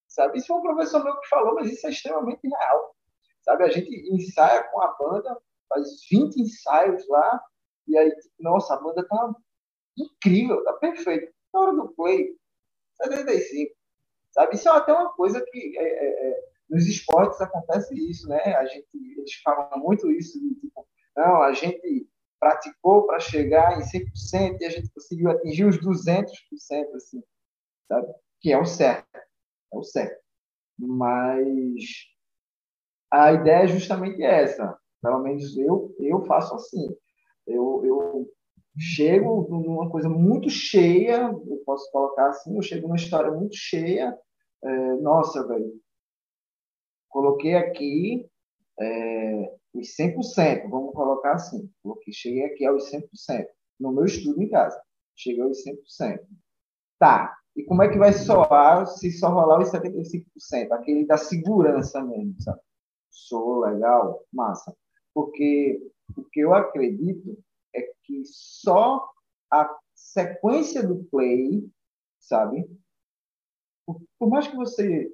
[0.08, 0.38] Sabe?
[0.38, 2.96] Isso foi um professor meu que falou, mas isso é extremamente real.
[3.44, 3.64] Sabe?
[3.64, 7.42] A gente ensaia com a banda, faz 20 ensaios lá,
[7.88, 9.34] e aí, nossa, a banda tá
[9.98, 11.34] incrível, tá perfeito.
[11.54, 12.36] Na hora do play,
[13.02, 13.74] 75.
[14.32, 14.56] Sabe?
[14.56, 18.40] Isso é até uma coisa que é, é, é nos esportes acontece isso, né?
[18.56, 22.08] A gente, eles falam muito isso, de, tipo, não, a gente
[22.40, 26.26] praticou para chegar em 100% e a gente conseguiu atingir os 200%,
[26.96, 27.22] assim,
[27.88, 28.08] sabe?
[28.40, 30.20] Que é o certo, é o certo.
[30.80, 31.84] Mas
[33.12, 34.76] a ideia é justamente essa.
[35.02, 36.88] Pelo menos eu, eu faço assim.
[37.46, 38.32] Eu, eu
[38.80, 44.18] chego numa coisa muito cheia, eu posso colocar assim, eu chego numa história muito cheia,
[44.64, 45.74] é, nossa, velho,
[47.12, 48.28] coloquei aqui
[48.80, 53.46] é, os 100%, vamos colocar assim, porque cheguei aqui aos 100%,
[53.80, 54.82] no meu estudo em casa,
[55.16, 56.20] cheguei aos 100%.
[56.98, 60.72] Tá, e como é que vai soar se só rolar os 75%?
[60.72, 62.62] Aquele da segurança mesmo, sabe?
[63.10, 64.76] Sou legal, massa.
[65.14, 65.82] Porque
[66.16, 67.38] o que eu acredito
[67.76, 69.06] é que só
[69.52, 71.70] a sequência do play,
[72.20, 72.70] sabe?
[74.18, 75.12] Por mais que você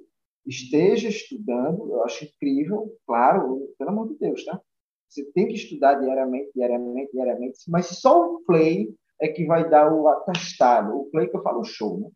[0.48, 4.60] esteja estudando, eu acho incrível, claro, pelo amor de Deus, tá?
[5.08, 9.92] Você tem que estudar diariamente, diariamente, diariamente, mas só o play é que vai dar
[9.92, 10.96] o atestado.
[10.96, 12.10] O play que eu falo show, né?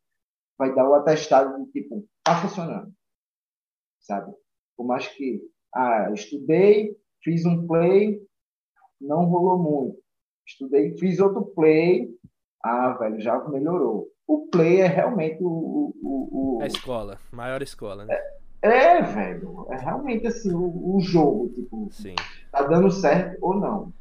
[0.59, 2.93] Vai dar o atestado de tipo, tá funcionando.
[4.01, 4.33] Sabe?
[4.77, 5.43] Por mais que,
[5.75, 8.21] ah, estudei, fiz um play,
[9.01, 10.03] não rolou muito.
[10.47, 12.15] Estudei, fiz outro play,
[12.63, 15.95] ah, velho, já melhorou o play é realmente o.
[16.03, 16.63] o, o...
[16.63, 18.15] A escola, maior escola, né?
[18.63, 19.67] É, é velho.
[19.71, 22.15] É realmente assim, o, o, jogo, tipo, Sim.
[22.51, 23.93] tá dando certo ou não.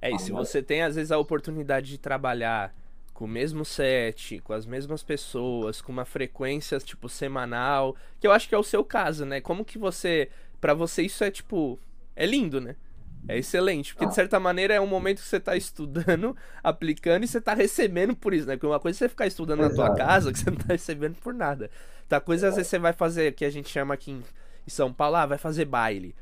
[0.00, 2.72] É, e se você tem às vezes a oportunidade de trabalhar
[3.12, 8.32] com o mesmo set, com as mesmas pessoas, com uma frequência tipo semanal, que eu
[8.32, 9.40] acho que é o seu caso, né?
[9.40, 11.78] Como que você, para você isso é tipo,
[12.14, 12.76] é lindo, né?
[13.26, 14.14] É excelente, porque de ah.
[14.14, 18.32] certa maneira é um momento que você está estudando, aplicando e você está recebendo por
[18.32, 18.56] isso, né?
[18.56, 19.76] Porque uma coisa é você ficar estudando Exato.
[19.76, 21.70] na tua casa, que você não está recebendo por nada.
[22.02, 24.22] Outra coisa, às vezes, você vai fazer, que a gente chama aqui em
[24.66, 26.14] São Paulo, ah, vai fazer baile.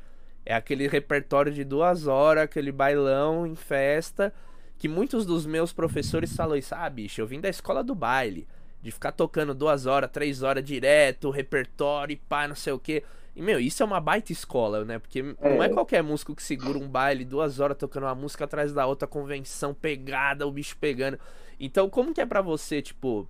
[0.45, 4.33] É aquele repertório de duas horas, aquele bailão em festa,
[4.77, 8.47] que muitos dos meus professores falam isso, ah, bicho, eu vim da escola do baile
[8.81, 13.03] de ficar tocando duas horas, três horas direto, repertório e pá, não sei o que.
[13.37, 14.97] E, meu, isso é uma baita escola, né?
[14.97, 15.55] Porque é.
[15.55, 18.87] não é qualquer músico que segura um baile duas horas tocando uma música atrás da
[18.87, 21.19] outra, convenção pegada, o bicho pegando.
[21.59, 23.27] Então, como que é para você, tipo,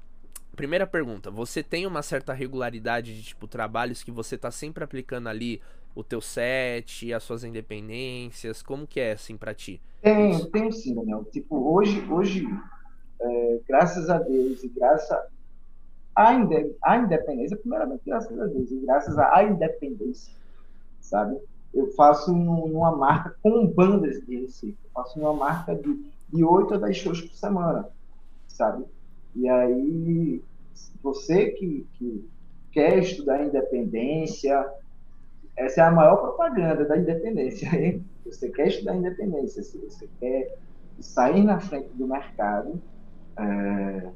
[0.55, 5.27] primeira pergunta, você tem uma certa regularidade de tipo trabalhos que você tá sempre aplicando
[5.27, 5.61] ali
[5.93, 9.81] o teu set, as suas independências, como que é assim para ti?
[10.01, 11.25] Tem, tem sim, Daniel.
[11.25, 12.47] Tipo, hoje, hoje
[13.19, 15.11] é, graças a Deus e graças
[16.17, 20.33] à independência, primeiramente graças a Deus e graças à independência,
[20.99, 21.37] sabe?
[21.73, 26.73] Eu faço numa marca com bandas de Recife, eu faço numa marca de, de 8
[26.73, 27.87] a 10 shows por semana,
[28.47, 28.83] sabe?
[29.35, 30.41] E aí,
[31.03, 32.27] você que, que
[32.71, 34.65] quer estudar independência,
[35.55, 37.67] essa é a maior propaganda da independência.
[37.75, 38.03] Hein?
[38.25, 40.57] Você quer estudar independência, se você quer
[40.99, 42.81] sair na frente do mercado,
[43.37, 44.09] é,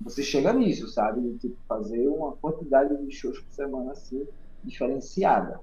[0.00, 1.36] você chega nisso, sabe?
[1.38, 4.26] Tipo, fazer uma quantidade de shows por semana assim,
[4.62, 5.60] diferenciada.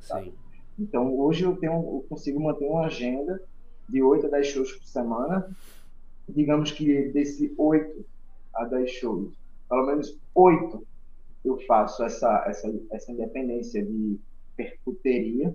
[0.00, 0.32] Sabe?
[0.78, 3.42] Então, hoje eu, tenho, eu consigo manter uma agenda
[3.88, 5.48] de 8 a 10 shows por semana
[6.28, 8.04] digamos que desse 8
[8.54, 9.34] a 10 shows,
[9.68, 10.86] pelo menos 8
[11.44, 14.18] eu faço essa, essa, essa independência de
[14.56, 15.54] percuteria,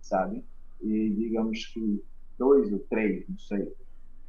[0.00, 0.42] sabe?
[0.80, 2.02] E digamos que
[2.38, 3.72] dois ou três, não sei,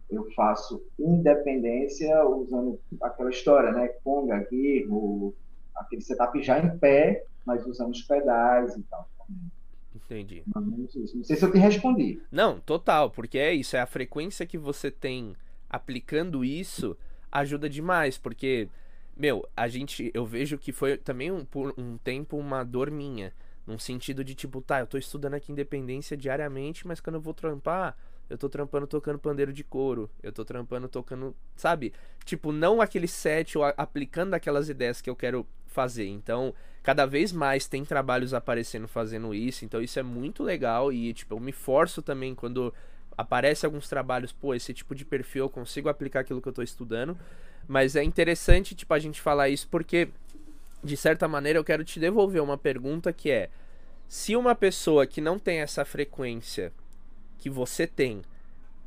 [0.10, 3.88] eu faço independência usando aquela história, né?
[4.04, 5.34] Conga, guirro,
[5.76, 9.08] aquele setup já em pé, mas usando os pedais e tal.
[9.96, 10.44] Entendi.
[10.56, 10.88] Não
[11.24, 12.22] sei se eu te respondi.
[12.32, 15.36] Não, total, porque é isso, é a frequência que você tem
[15.70, 16.96] aplicando isso
[17.30, 18.70] ajuda demais, porque,
[19.16, 23.34] meu, a gente, eu vejo que foi também um, por um tempo uma dor minha,
[23.66, 27.34] num sentido de tipo, tá, eu tô estudando aqui independência diariamente, mas quando eu vou
[27.34, 27.98] trampar,
[28.30, 31.94] eu tô trampando tocando pandeiro de couro, eu tô trampando tocando, sabe?
[32.26, 36.08] Tipo, não aquele set ou aplicando aquelas ideias que eu quero fazer.
[36.08, 36.54] Então,
[36.84, 41.36] cada vez mais tem trabalhos aparecendo fazendo isso, então isso é muito legal e tipo,
[41.36, 42.74] eu me forço também quando
[43.18, 46.64] aparece alguns trabalhos, pô, esse tipo de perfil eu consigo aplicar aquilo que eu estou
[46.64, 47.18] estudando.
[47.68, 50.10] Mas é interessante, tipo, a gente falar isso porque,
[50.84, 53.50] de certa maneira, eu quero te devolver uma pergunta que é:
[54.08, 56.72] se uma pessoa que não tem essa frequência
[57.38, 58.22] que você tem,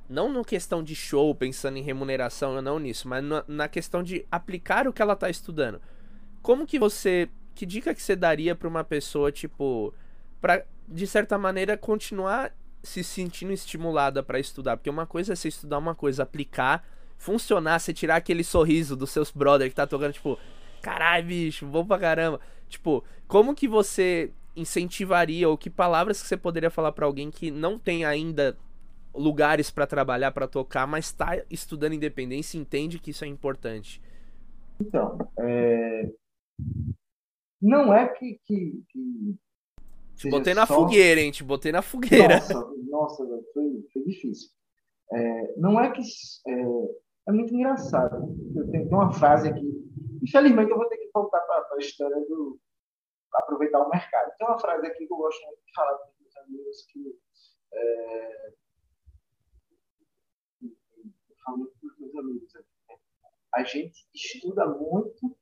[0.09, 4.26] não na questão de show, pensando em remuneração, não nisso, mas na, na questão de
[4.30, 5.80] aplicar o que ela está estudando,
[6.42, 7.28] como que você.
[7.55, 9.92] Que dica que você daria para uma pessoa, tipo,
[10.40, 14.76] para de certa maneira continuar se sentindo estimulada para estudar.
[14.76, 16.86] Porque uma coisa é você estudar uma coisa, aplicar,
[17.18, 20.38] funcionar, você tirar aquele sorriso dos seus brother que tá tocando, tipo,
[20.80, 22.40] caralho, bicho, bom pra caramba.
[22.68, 27.50] Tipo, como que você incentivaria ou que palavras que você poderia falar para alguém que
[27.50, 28.56] não tem ainda
[29.14, 34.00] lugares para trabalhar, para tocar, mas tá estudando independência e entende que isso é importante?
[34.80, 36.11] Então, é...
[37.61, 39.36] não é que, que, que
[40.20, 40.74] te botei na só...
[40.74, 41.30] fogueira, hein?
[41.30, 42.34] Te botei na fogueira.
[42.34, 44.50] Nossa, nossa foi, foi difícil.
[45.11, 46.02] É, não é que.
[46.46, 46.62] É,
[47.28, 48.36] é, muito engraçado.
[48.54, 49.66] Eu tenho uma frase aqui.
[50.22, 52.58] Infelizmente, eu vou ter que voltar para a história do.
[53.34, 54.32] Aproveitar o mercado.
[54.38, 57.18] Tem uma frase aqui que eu gosto muito de falar com meus amigos que.
[57.72, 58.48] É,
[60.62, 62.52] eu falo muito com os meus amigos.
[63.54, 65.36] A gente estuda muito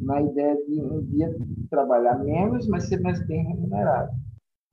[0.00, 1.28] na ideia de um dia
[1.68, 4.12] trabalhar menos, mas ser mais bem remunerado.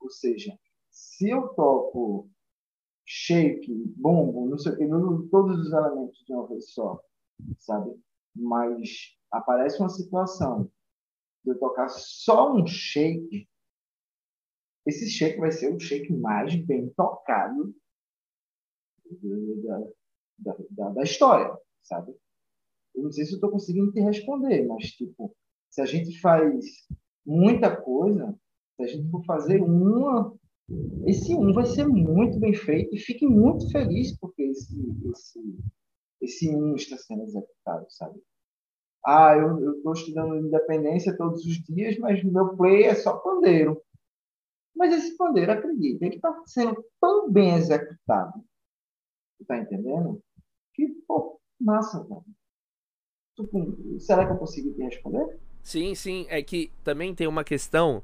[0.00, 0.58] Ou seja,
[0.90, 2.28] se eu toco
[3.06, 7.00] shake, bombo, não sei o que, todos os elementos de uma vez só,
[7.58, 7.94] sabe?
[8.34, 10.70] Mas aparece uma situação
[11.44, 13.48] de eu tocar só um shake,
[14.86, 17.74] esse shake vai ser o shake mais bem tocado
[19.62, 19.78] da,
[20.38, 22.14] da, da, da história, sabe?
[22.94, 25.34] Eu não sei se eu estou conseguindo te responder, mas, tipo,
[25.68, 26.64] se a gente faz
[27.24, 28.36] muita coisa,
[28.76, 30.34] se a gente for fazer uma,
[31.06, 34.76] esse um vai ser muito bem feito e fique muito feliz porque esse,
[35.10, 35.40] esse,
[36.20, 38.20] esse um está sendo executado, sabe?
[39.04, 43.80] Ah, eu estou estudando independência todos os dias, mas meu play é só pandeiro.
[44.74, 48.44] Mas esse pandeiro, acredita, ele está sendo tão bem executado.
[49.46, 50.22] Tá entendendo?
[50.74, 52.22] Que, pô, massa, cara.
[53.98, 55.38] Será que eu consigo te responder?
[55.62, 56.26] Sim, sim.
[56.28, 58.02] É que também tem uma questão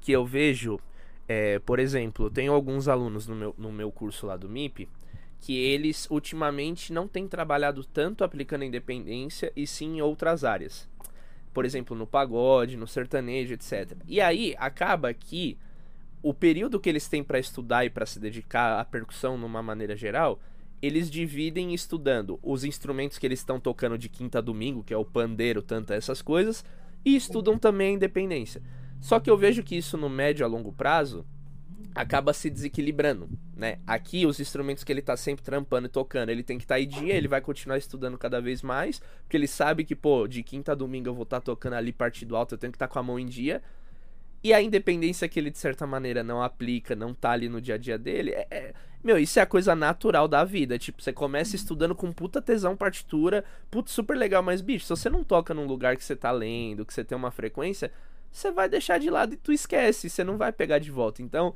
[0.00, 0.78] que eu vejo.
[1.26, 4.86] É, por exemplo, tenho alguns alunos no meu, no meu curso lá do MIP
[5.44, 10.88] que eles ultimamente não têm trabalhado tanto aplicando a independência e sim em outras áreas.
[11.52, 13.94] Por exemplo, no pagode, no sertanejo, etc.
[14.08, 15.58] E aí acaba que
[16.22, 19.94] o período que eles têm para estudar e para se dedicar à percussão numa maneira
[19.94, 20.40] geral
[20.80, 24.96] eles dividem estudando os instrumentos que eles estão tocando de quinta a domingo, que é
[24.96, 26.64] o pandeiro, tanta essas coisas,
[27.04, 28.62] e estudam também a independência.
[28.98, 31.24] Só que eu vejo que isso no médio a longo prazo
[31.94, 33.78] acaba se desequilibrando, né?
[33.86, 36.80] Aqui os instrumentos que ele tá sempre trampando e tocando, ele tem que estar tá
[36.80, 40.42] em dia, ele vai continuar estudando cada vez mais, porque ele sabe que, pô, de
[40.42, 42.88] quinta a domingo eu vou estar tá tocando ali partido alto, eu tenho que estar
[42.88, 43.62] tá com a mão em dia.
[44.42, 47.76] E a independência que ele, de certa maneira, não aplica, não tá ali no dia
[47.76, 50.78] a dia dele, é, é, meu, isso é a coisa natural da vida.
[50.78, 55.08] Tipo, você começa estudando com puta tesão partitura, puta super legal, mas, bicho, se você
[55.08, 57.90] não toca num lugar que você tá lendo, que você tem uma frequência,
[58.30, 61.22] você vai deixar de lado e tu esquece, você não vai pegar de volta.
[61.22, 61.54] Então,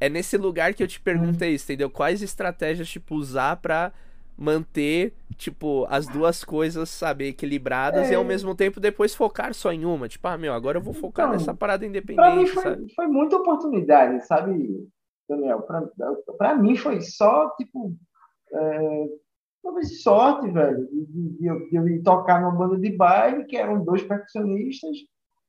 [0.00, 1.90] é nesse lugar que eu te perguntei isso, entendeu?
[1.90, 3.92] Quais estratégias, tipo, usar pra
[4.36, 8.12] manter, tipo, as duas coisas, sabe, equilibradas é.
[8.12, 10.08] e ao mesmo tempo depois focar só em uma.
[10.08, 12.94] Tipo, ah, meu, agora eu vou focar então, nessa parada independente, pra mim foi, sabe?
[12.94, 14.88] Foi muita oportunidade, sabe,
[15.28, 15.60] Daniel?
[15.60, 15.82] Pra,
[16.38, 17.94] pra mim foi só, tipo,
[18.54, 19.04] é,
[19.62, 23.44] talvez sorte, velho, de, de, de, eu, de eu ir tocar numa banda de baile,
[23.44, 24.96] que eram dois percussionistas,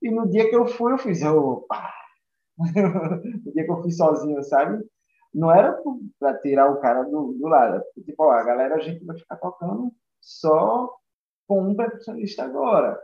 [0.02, 2.01] e no dia que eu fui, eu fiz, opa!
[3.46, 4.84] no dia que eu fui sozinho, sabe?
[5.34, 5.82] não era
[6.20, 7.82] para tirar o cara do, do lado.
[8.06, 10.94] Tipo, ó, a galera, a gente vai ficar tocando só
[11.48, 13.00] com um percussionista agora.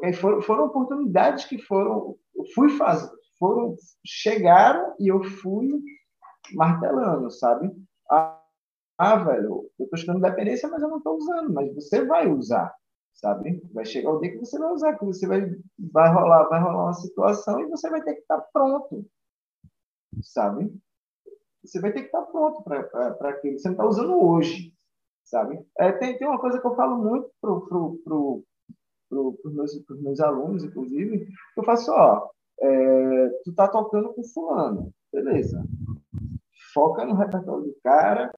[0.00, 2.16] Que foram, foram oportunidades que foram,
[2.54, 3.74] fui fazer, foram,
[4.06, 5.68] chegaram e eu fui
[6.54, 7.70] martelando, sabe?
[8.08, 8.40] Ah,
[8.98, 12.72] ah velho, eu estou estudando dependência, mas eu não estou usando, mas você vai usar,
[13.14, 13.62] sabe?
[13.72, 15.40] Vai chegar o dia que você vai usar, que você vai,
[15.78, 19.06] vai rolar, vai rolar uma situação e você vai ter que estar tá pronto,
[20.22, 20.72] sabe?
[21.64, 23.58] você vai ter que estar pronto para aquilo.
[23.58, 24.72] Você não está usando hoje,
[25.24, 25.58] sabe?
[25.78, 28.44] É, tem, tem uma coisa que eu falo muito para pro, pro,
[29.08, 32.28] pro, os meus, meus alunos, inclusive, que eu faço, ó,
[32.60, 35.64] é, tu tá tocando com fulano, beleza.
[36.72, 38.32] Foca no repertório do cara,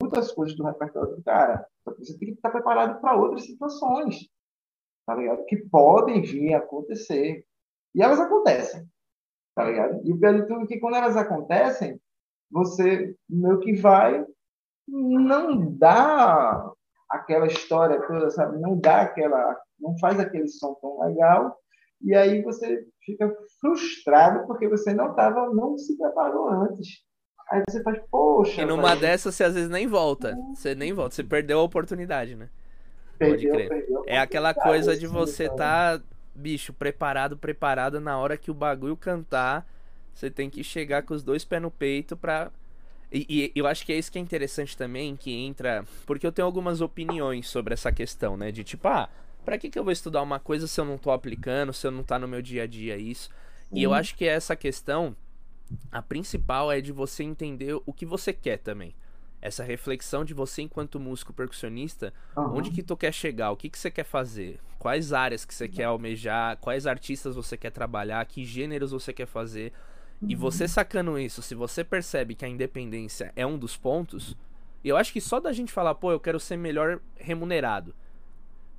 [0.00, 1.66] escuta as coisas do repertório do cara.
[1.98, 4.28] Você tem que estar preparado para outras situações,
[5.06, 5.44] tá ligado?
[5.46, 7.44] Que podem vir a acontecer.
[7.94, 8.88] E elas acontecem
[9.56, 10.00] tá ligado?
[10.04, 11.98] E o pior de tudo é que quando elas acontecem,
[12.50, 14.24] você meio que vai,
[14.86, 16.70] não dá
[17.10, 18.60] aquela história toda, sabe?
[18.60, 21.56] Não dá aquela, não faz aquele som tão legal,
[22.02, 27.02] e aí você fica frustrado porque você não tava, não se preparou antes.
[27.50, 28.62] Aí você faz, poxa.
[28.62, 30.36] E numa dessas você às vezes nem volta.
[30.54, 32.48] Você nem volta, você perdeu a oportunidade, né?
[33.18, 33.86] Perdeu, Pode crer.
[34.06, 36.00] É aquela coisa de você tá
[36.36, 39.66] bicho, preparado, preparado, na hora que o bagulho cantar,
[40.14, 42.50] você tem que chegar com os dois pés no peito pra.
[43.10, 45.84] E, e, eu acho que é isso que é interessante também, que entra.
[46.04, 48.50] Porque eu tenho algumas opiniões sobre essa questão, né?
[48.50, 49.08] De tipo, ah,
[49.44, 51.90] pra que, que eu vou estudar uma coisa se eu não tô aplicando, se eu
[51.90, 53.30] não tá no meu dia a dia isso?
[53.70, 53.78] Uhum.
[53.78, 53.96] E eu uhum.
[53.96, 55.16] acho que essa questão,
[55.90, 58.94] a principal é de você entender o que você quer também
[59.40, 62.56] essa reflexão de você enquanto músico percussionista, uhum.
[62.56, 65.68] onde que tu quer chegar, o que que você quer fazer, quais áreas que você
[65.68, 69.72] quer almejar, quais artistas você quer trabalhar, que gêneros você quer fazer.
[70.20, 70.30] Uhum.
[70.30, 74.36] E você sacando isso, se você percebe que a independência é um dos pontos,
[74.84, 77.94] eu acho que só da gente falar, pô, eu quero ser melhor remunerado.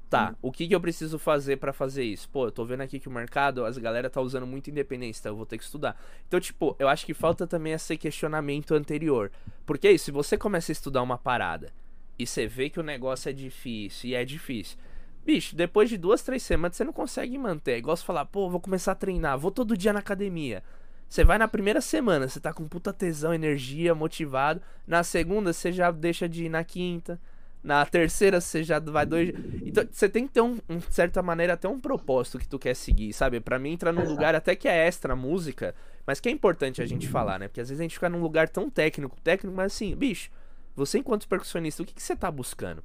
[0.10, 2.30] Tá, o que, que eu preciso fazer para fazer isso?
[2.30, 5.34] Pô, eu tô vendo aqui que o mercado, as galera tá usando muito independência, então
[5.34, 6.02] eu vou ter que estudar.
[6.26, 9.30] Então, tipo, eu acho que falta também esse questionamento anterior.
[9.66, 11.74] Porque isso, se você começa a estudar uma parada
[12.18, 14.78] e você vê que o negócio é difícil, e é difícil,
[15.26, 17.74] bicho, depois de duas, três semanas você não consegue manter.
[17.74, 20.64] É igual você falar, pô, vou começar a treinar, vou todo dia na academia.
[21.10, 24.62] Você vai na primeira semana, você tá com puta tesão, energia, motivado.
[24.86, 27.20] Na segunda, você já deixa de ir na quinta.
[27.68, 29.34] Na terceira você já vai dois.
[29.64, 32.74] Então você tem que ter um, um certa maneira até um propósito que tu quer
[32.74, 33.40] seguir, sabe?
[33.42, 36.86] Para mim entrar num lugar até que é extra música, mas que é importante a
[36.86, 37.48] gente falar, né?
[37.48, 40.30] Porque às vezes a gente fica num lugar tão técnico, técnico, mas assim, bicho,
[40.76, 42.82] você enquanto percussionista, o que, que você tá buscando?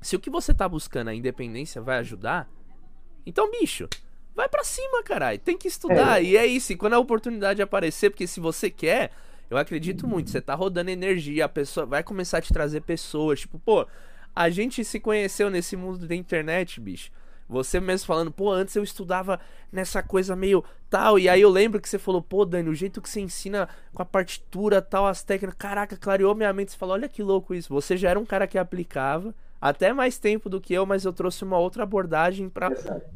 [0.00, 2.48] Se o que você tá buscando a independência vai ajudar,
[3.26, 3.88] então, bicho,
[4.34, 5.38] vai para cima, caralho.
[5.38, 6.20] Tem que estudar.
[6.20, 6.24] É.
[6.24, 6.72] E é isso.
[6.72, 9.10] E quando a oportunidade aparecer, porque se você quer,
[9.50, 13.40] eu acredito muito, você tá rodando energia, a pessoa vai começar a te trazer pessoas,
[13.40, 13.86] tipo, pô,
[14.34, 17.10] a gente se conheceu nesse mundo da internet, bicho.
[17.48, 19.38] Você mesmo falando, pô, antes eu estudava
[19.70, 23.00] nessa coisa meio tal, e aí eu lembro que você falou, pô, Dani, o jeito
[23.00, 26.72] que você ensina com a partitura, tal, as técnicas, caraca, clareou minha mente.
[26.72, 27.72] Você falou, olha que louco isso.
[27.72, 31.12] Você já era um cara que aplicava até mais tempo do que eu, mas eu
[31.12, 32.70] trouxe uma outra abordagem pra.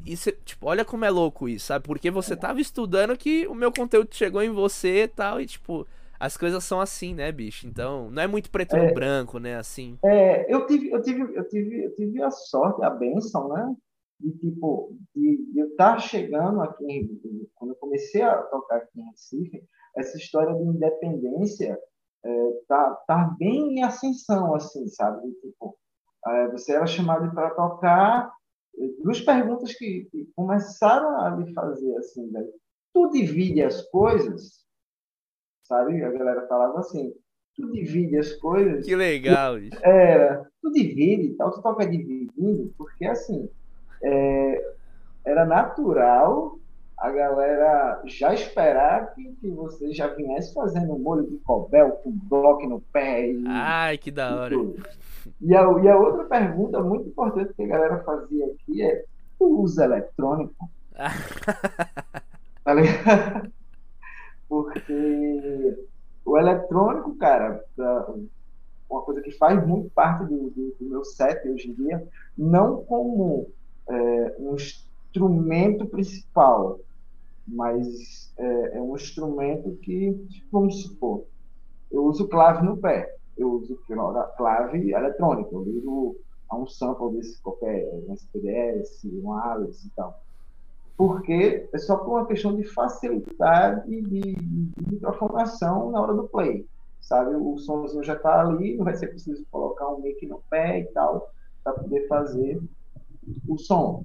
[0.05, 1.85] Isso, tipo, olha como é louco isso, sabe?
[1.85, 5.87] Porque você tava estudando que o meu conteúdo chegou em você e tal, e tipo,
[6.19, 7.67] as coisas são assim, né, bicho?
[7.67, 9.99] Então, não é muito preto é, no branco, né, assim.
[10.05, 13.75] É, eu tive, eu tive, eu tive, eu tive a sorte, a benção, né,
[14.21, 17.21] de tipo, de, de eu estar chegando aqui,
[17.55, 19.63] quando eu comecei a tocar aqui em Recife,
[19.97, 21.79] essa história de independência
[22.25, 25.31] é, tá, tá bem em ascensão, assim, sabe?
[25.41, 25.77] Tipo,
[26.27, 28.33] é, você era chamado para tocar
[29.03, 32.53] duas perguntas que, que, começaram a me fazer assim, velho.
[32.93, 34.66] Tu divide as coisas,
[35.67, 36.03] sabe?
[36.03, 37.13] A galera falava assim,
[37.57, 38.85] tu divide as coisas.
[38.85, 39.79] Que legal, isso.
[39.83, 43.49] Era, tu divide e tal, tu toca dividindo, porque assim,
[44.03, 44.65] é,
[45.25, 46.59] era natural
[46.99, 52.11] a galera já esperar que, que você já viesse fazendo um molho de cobel com
[52.11, 53.31] bloco no pé.
[53.31, 54.55] E, Ai, que da hora.
[55.41, 59.05] E a, e a outra pergunta muito importante que a galera fazia aqui é:
[59.39, 60.71] tu usa eletrônico?
[62.65, 63.53] tá ligado?
[64.49, 65.87] Porque
[66.25, 67.65] o eletrônico, cara,
[68.89, 72.85] uma coisa que faz muito parte do, do, do meu set hoje em dia, não
[72.85, 73.49] como
[73.89, 76.79] é, um instrumento principal,
[77.47, 80.17] mas é, é, um instrumento que,
[80.51, 81.25] vamos supor,
[81.91, 83.79] eu uso clave no pé, eu uso
[84.37, 86.17] clave eletrônica, eu
[86.49, 90.23] a um sample desse qualquer um SPDS, um Alex e tal.
[90.97, 96.67] Porque é só por uma questão de facilidade de, de, microfonação na hora do play.
[97.01, 100.81] Sabe, o somzinho já está ali, não vai ser preciso colocar um mic no pé
[100.81, 101.31] e tal,
[101.63, 102.61] para poder fazer
[103.47, 104.05] o som.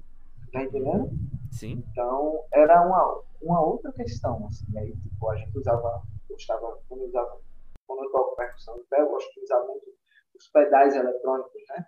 [0.52, 1.10] Tá entendendo?
[1.50, 1.82] Sim.
[1.90, 4.46] Então, era uma, uma outra questão.
[4.46, 7.40] Assim, aí, tipo, a gente usava, gostava, quando eu usava,
[7.86, 9.86] quando eu toco percussão no pé, eu gosto de usar muito
[10.34, 11.86] os pedais eletrônicos, né?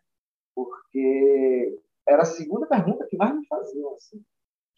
[0.54, 4.22] Porque era a segunda pergunta que mais me faziam, assim.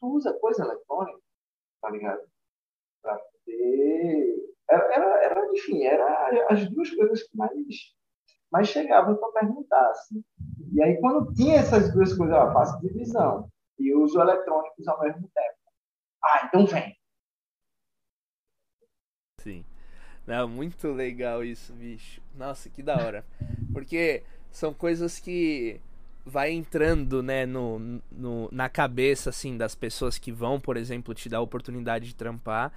[0.00, 1.20] Tu usa coisa eletrônica?
[1.80, 2.22] Tá ligado?
[3.02, 4.54] Pra poder...
[4.68, 7.54] Era, era, era, enfim, era as duas coisas que mais,
[8.50, 10.24] mais chegavam para perguntar, assim.
[10.72, 15.30] E aí, quando tinha essas duas coisas, eu faço divisão e uso eletrônicos ao mesmo
[15.32, 15.56] tempo.
[16.24, 16.96] Ah, então vem.
[19.40, 19.64] Sim.
[20.26, 22.20] Não, muito legal isso, bicho.
[22.34, 23.24] Nossa, que da hora.
[23.72, 25.80] Porque são coisas que
[26.26, 31.28] vai entrando, né, no, no, na cabeça, assim, das pessoas que vão, por exemplo, te
[31.28, 32.72] dar a oportunidade de trampar.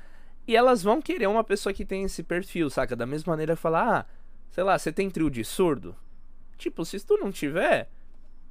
[0.47, 2.95] E elas vão querer uma pessoa que tem esse perfil, saca?
[2.95, 4.05] Da mesma maneira, falar, ah,
[4.51, 5.95] sei lá, você tem trio de surdo?
[6.59, 7.89] Tipo, se tu não tiver,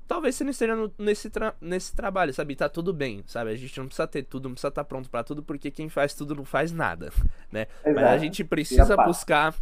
[0.08, 2.56] talvez você não esteja no, nesse, tra nesse trabalho, sabe?
[2.56, 3.50] Tá tudo bem, sabe?
[3.52, 5.88] A gente não precisa ter tudo, não precisa estar tá pronto para tudo, porque quem
[5.88, 7.12] faz tudo não faz nada,
[7.52, 7.68] né?
[7.84, 7.94] Exato.
[7.94, 9.54] Mas a gente precisa buscar.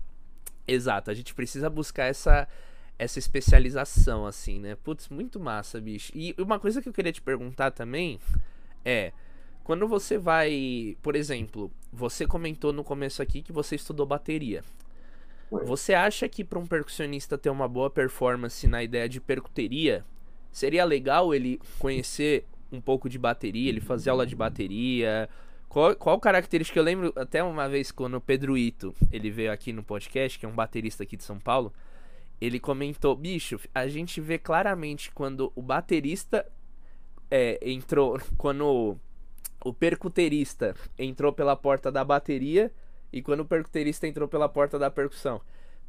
[0.66, 2.48] Exato, a gente precisa buscar essa
[2.98, 4.76] essa especialização, assim, né?
[4.76, 6.12] Putz, muito massa, bicho.
[6.14, 8.18] E uma coisa que eu queria te perguntar também
[8.84, 9.12] é.
[9.62, 10.96] Quando você vai.
[11.02, 14.62] Por exemplo, você comentou no começo aqui que você estudou bateria.
[15.50, 20.04] Você acha que para um percussionista ter uma boa performance na ideia de percuteria,
[20.50, 25.28] seria legal ele conhecer um pouco de bateria, ele fazer aula de bateria.
[25.68, 26.78] Qual, qual característica?
[26.78, 30.46] Eu lembro até uma vez quando o Pedro Ito ele veio aqui no podcast, que
[30.46, 31.72] é um baterista aqui de São Paulo.
[32.40, 36.46] Ele comentou: bicho, a gente vê claramente quando o baterista
[37.30, 38.20] é, entrou.
[38.36, 39.00] Quando o,
[39.64, 42.72] o percuterista entrou pela porta da bateria
[43.12, 45.40] e quando o percuterista entrou pela porta da percussão.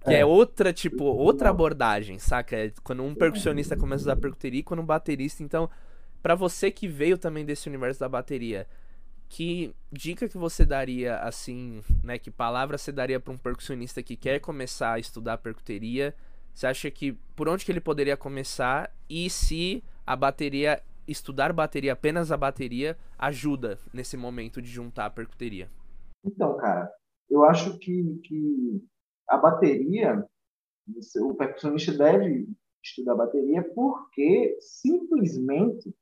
[0.04, 0.20] Que é.
[0.20, 0.26] é.
[0.26, 2.56] outra, tipo, outra abordagem, saca?
[2.56, 5.44] É quando um percussionista começa a usar percuteria e quando um baterista.
[5.44, 5.70] Então,
[6.22, 8.68] para você que veio também desse universo da bateria,
[9.30, 12.18] que dica que você daria, assim, né?
[12.18, 16.16] Que palavra você daria para um percussionista que quer começar a estudar percuteria?
[16.58, 21.94] Você acha que por onde que ele poderia começar e se a bateria, estudar bateria,
[21.94, 25.70] apenas a bateria, ajuda nesse momento de juntar a percuteria?
[26.26, 26.92] Então, cara,
[27.30, 28.84] eu acho que, que
[29.30, 30.26] a bateria,
[31.22, 32.48] o percussionista deve
[32.84, 35.94] estudar bateria porque simplesmente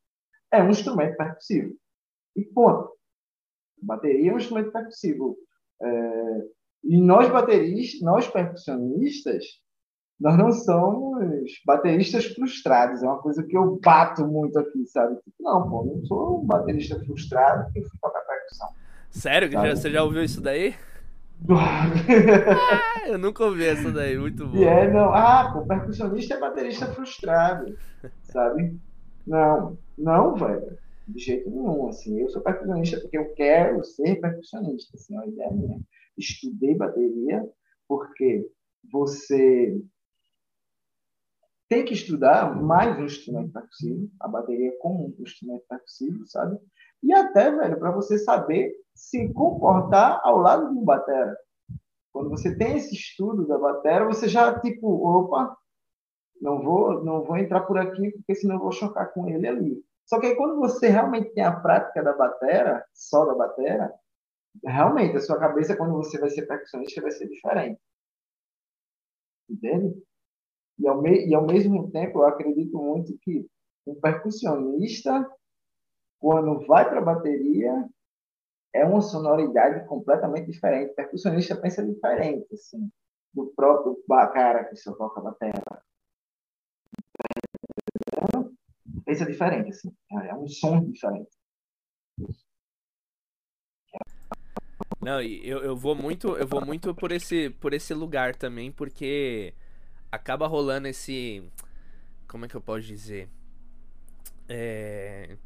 [0.54, 1.76] é um instrumento percussivo.
[2.34, 2.96] E ponto.
[3.82, 5.38] bateria é um instrumento percussivo.
[5.82, 6.48] É,
[6.86, 9.65] e nós bateristas, nós percussionistas,
[10.20, 13.04] nós não somos bateristas frustrados.
[13.04, 15.18] É uma coisa que eu bato muito aqui, sabe?
[15.40, 18.70] Não, pô, não sou um baterista frustrado que fui tocar percussão.
[19.10, 19.52] Sério?
[19.52, 20.74] Já, você já ouviu isso daí?
[21.50, 24.58] ah, eu nunca ouvi essa daí, muito bom.
[24.58, 25.14] E é, não.
[25.14, 27.78] Ah, pô, percussionista é baterista frustrado,
[28.24, 28.80] sabe?
[29.28, 30.78] Não, não, velho.
[31.08, 32.22] De jeito nenhum, assim.
[32.22, 35.80] Eu sou percussionista porque eu quero ser percussionista, assim, é uma ideia minha.
[36.18, 37.46] Estudei bateria
[37.88, 38.48] porque
[38.92, 39.78] você
[41.68, 46.60] tem que estudar mais um instrumento percussivo, a bateria como um instrumento percussivo, sabe?
[47.02, 51.38] E até, velho, para você saber se comportar ao lado de um batera.
[52.12, 55.56] Quando você tem esse estudo da batera, você já tipo, opa,
[56.42, 59.84] não vou, não vou entrar por aqui porque senão eu vou chocar com ele ali.
[60.06, 63.92] Só que aí quando você realmente tem a prática da batera, só da batera,
[64.64, 67.82] realmente a sua cabeça quando você vai ser percussionista vai ser diferente.
[69.50, 70.04] entende?
[70.78, 73.48] E ao, me, e ao mesmo tempo, eu acredito muito que
[73.88, 75.30] um percussionista,
[76.20, 77.88] quando vai para a bateria,
[78.74, 80.92] é uma sonoridade completamente diferente.
[80.92, 82.90] O percussionista pensa diferente, assim,
[83.34, 85.64] do próprio cara que só toca bateria.
[89.06, 91.30] Pensa diferente, assim, é um som diferente.
[95.02, 99.54] Não, eu, eu vou muito, eu vou muito por esse, por esse lugar também, porque
[100.16, 101.44] acaba rolando esse.
[102.28, 103.30] Como é que eu posso dizer?
[104.48, 105.38] É,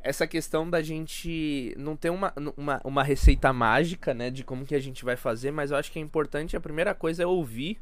[0.00, 4.30] essa questão da gente não ter uma, uma, uma receita mágica, né?
[4.30, 6.56] De como que a gente vai fazer, mas eu acho que é importante.
[6.56, 7.78] A primeira coisa é ouvir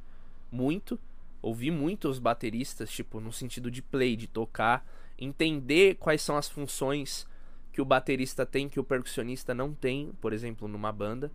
[0.50, 0.98] muito.
[1.40, 4.84] Ouvir muito os bateristas, tipo, no sentido de play, de tocar.
[5.16, 7.26] Entender quais são as funções
[7.72, 11.30] que o baterista tem que o percussionista não tem, por exemplo, numa banda.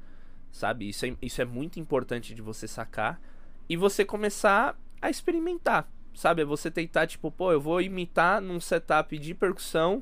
[0.52, 0.90] Sabe?
[0.90, 3.22] Isso é, isso é muito importante de você sacar.
[3.70, 5.86] E você começar a experimentar,
[6.16, 6.42] sabe?
[6.42, 10.02] É você tentar, tipo, pô, eu vou imitar num setup de percussão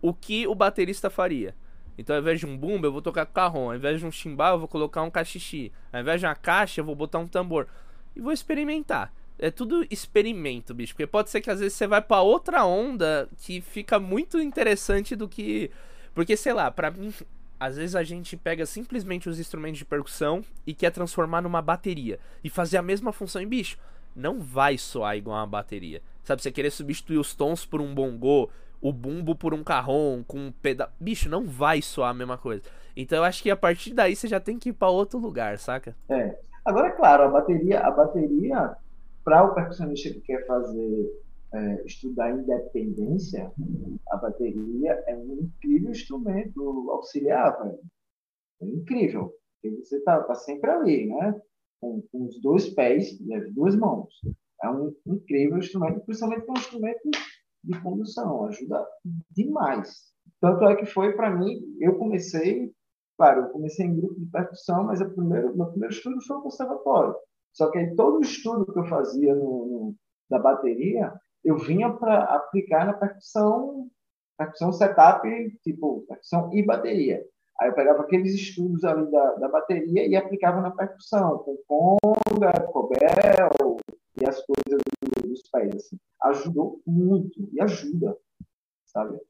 [0.00, 1.54] o que o baterista faria.
[1.98, 3.68] Então, ao invés de um bumbo, eu vou tocar carrom.
[3.68, 5.70] Ao invés de um chimbal, eu vou colocar um cachixi.
[5.92, 7.68] Ao invés de uma caixa, eu vou botar um tambor.
[8.16, 9.12] E vou experimentar.
[9.38, 10.94] É tudo experimento, bicho.
[10.94, 15.14] Porque pode ser que às vezes você vai para outra onda que fica muito interessante
[15.14, 15.70] do que.
[16.14, 17.12] Porque, sei lá, pra mim,
[17.58, 22.18] às vezes a gente pega simplesmente os instrumentos de percussão e quer transformar numa bateria.
[22.42, 23.76] E fazer a mesma função em bicho
[24.14, 26.02] não vai soar igual uma bateria.
[26.22, 28.50] Sabe, você querer substituir os tons por um bongô,
[28.80, 30.90] o bumbo por um carrom, com um pedal.
[30.98, 32.62] Bicho, não vai soar a mesma coisa.
[32.96, 35.58] Então eu acho que a partir daí você já tem que ir para outro lugar,
[35.58, 35.94] saca?
[36.08, 36.38] É.
[36.64, 38.76] Agora, é claro, a bateria, a bateria,
[39.24, 41.10] para o percussionista que quer fazer,
[41.52, 43.50] é, estudar independência,
[44.10, 47.78] a bateria é um incrível instrumento auxiliar, velho.
[48.62, 49.34] É incrível.
[49.60, 51.40] Porque você tá, tá sempre ali, né?
[51.80, 54.08] Com, com os dois pés e as duas mãos.
[54.62, 57.10] É um incrível instrumento, principalmente um instrumento
[57.64, 58.86] de condução, ajuda
[59.30, 60.10] demais.
[60.40, 62.72] Tanto é que foi para mim, eu comecei,
[63.16, 66.42] claro, eu comecei em grupo de percussão, mas o primeiro, meu primeiro estudo foi o
[66.42, 67.14] conservatório.
[67.52, 69.96] Só que aí todo o estudo que eu fazia no, no
[70.30, 71.12] da bateria,
[71.44, 73.90] eu vinha para aplicar na percussão,
[74.38, 75.28] percussão setup,
[75.62, 77.24] tipo, percussão e bateria.
[77.60, 82.52] Aí eu pegava aqueles estudos ali da, da bateria e aplicava na percussão, com conga,
[82.72, 83.76] cobel
[84.18, 84.80] e as coisas
[85.22, 85.74] dos pés.
[85.74, 85.98] Assim.
[86.22, 88.16] Ajudou muito e ajuda,
[88.86, 89.20] sabe?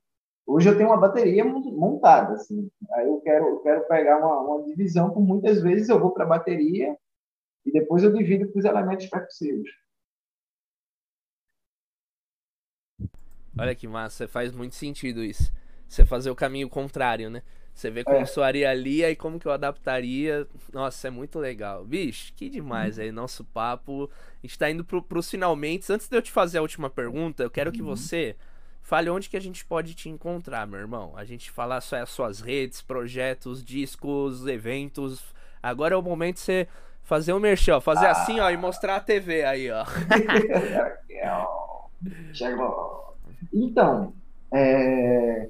[0.46, 2.70] Hoje eu tenho uma bateria montada, assim.
[2.92, 6.24] Aí eu quero, eu quero pegar uma, uma divisão, por muitas vezes eu vou para
[6.24, 6.96] a bateria
[7.66, 9.68] e depois eu divido para os elementos percussivos.
[13.58, 15.52] Olha que massa, faz muito sentido isso.
[15.88, 17.42] Você fazer o caminho contrário, né?
[17.74, 18.26] Você vê como é.
[18.26, 20.46] soaria ali e como que eu adaptaria.
[20.72, 21.84] Nossa, é muito legal.
[21.84, 23.04] Bicho, que demais uhum.
[23.04, 24.10] aí, nosso papo.
[24.42, 25.90] A gente tá indo pro, pros finalmente.
[25.92, 27.88] Antes de eu te fazer a última pergunta, eu quero que uhum.
[27.88, 28.36] você
[28.82, 31.12] fale onde que a gente pode te encontrar, meu irmão.
[31.16, 35.22] A gente falar só as suas redes, projetos, discos, eventos.
[35.62, 36.68] Agora é o momento de você
[37.02, 38.12] fazer um merchan, fazer ah.
[38.12, 39.84] assim, ó, e mostrar a TV aí, ó.
[42.32, 43.16] Chegou.
[43.52, 44.14] Então,
[44.52, 45.48] é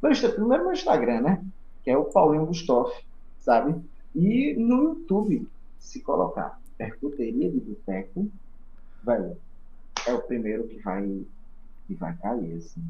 [0.00, 1.44] primeiro no Instagram, né?
[1.82, 2.94] Que é o Paulinho Gustoff,
[3.40, 3.74] sabe?
[4.14, 5.48] E no YouTube,
[5.78, 8.30] se colocar percuteria de boteco,
[9.02, 9.36] velho,
[10.06, 11.26] é o primeiro que vai,
[11.86, 12.82] que vai cair, assim,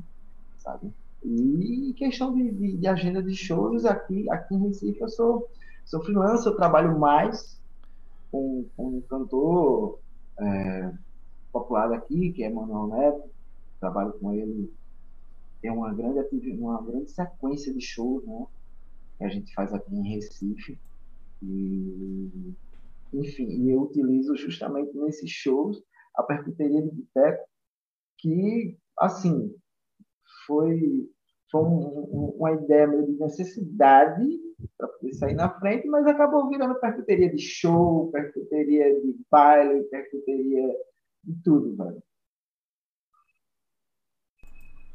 [0.58, 0.92] sabe?
[1.24, 5.48] E questão de, de, de, agenda de shows, aqui, aqui em Recife eu sou,
[5.84, 7.58] sou freelancer, eu trabalho mais
[8.30, 9.98] com, com um cantor
[10.38, 10.92] é,
[11.52, 13.30] popular aqui, que é Manuel Neto,
[13.80, 14.72] trabalho com ele
[15.60, 18.46] tem uma grande, uma grande sequência de shows, né?
[19.18, 20.78] Que a gente faz aqui em Recife.
[21.42, 22.54] E,
[23.12, 25.82] enfim, eu utilizo justamente nesses shows
[26.14, 27.48] a percuteria de boteco,
[28.18, 29.54] que, assim,
[30.46, 31.08] foi,
[31.50, 34.40] foi um, um, uma ideia meio de necessidade
[34.76, 40.76] para poder sair na frente, mas acabou virando percuteria de show, percuteria de baile, percuteria
[41.22, 42.02] de tudo, velho.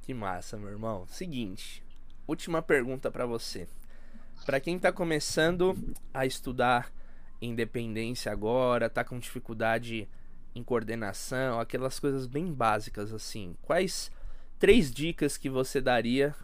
[0.03, 1.07] Que massa, meu irmão.
[1.07, 1.81] Seguinte,
[2.27, 3.69] última pergunta para você.
[4.45, 5.73] Para quem tá começando
[6.13, 6.91] a estudar
[7.41, 10.09] independência agora, tá com dificuldade
[10.53, 13.55] em coordenação, aquelas coisas bem básicas assim.
[13.61, 14.11] Quais
[14.59, 16.35] três dicas que você daria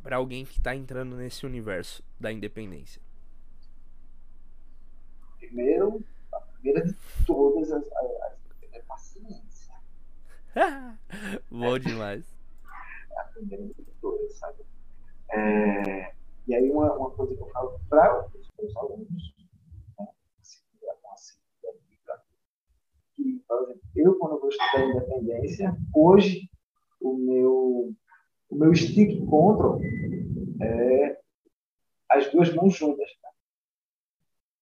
[0.00, 3.02] para alguém que tá entrando nesse universo da independência?
[5.40, 6.94] Primeiro, a primeira de
[7.26, 8.32] todas as, as,
[8.72, 9.74] é paciência.
[11.50, 12.37] Bom demais
[13.20, 14.64] aprendendo todas, sabe?
[15.30, 16.12] É,
[16.46, 19.34] e aí uma, uma coisa que eu falo para os meus alunos,
[19.98, 20.06] né,
[21.04, 22.22] uma segunda dica,
[24.72, 25.76] da independência.
[25.94, 26.48] Hoje,
[27.00, 27.94] o meu,
[28.48, 29.80] o meu stick control
[30.60, 31.20] é
[32.08, 33.28] as duas mãos juntas, tá?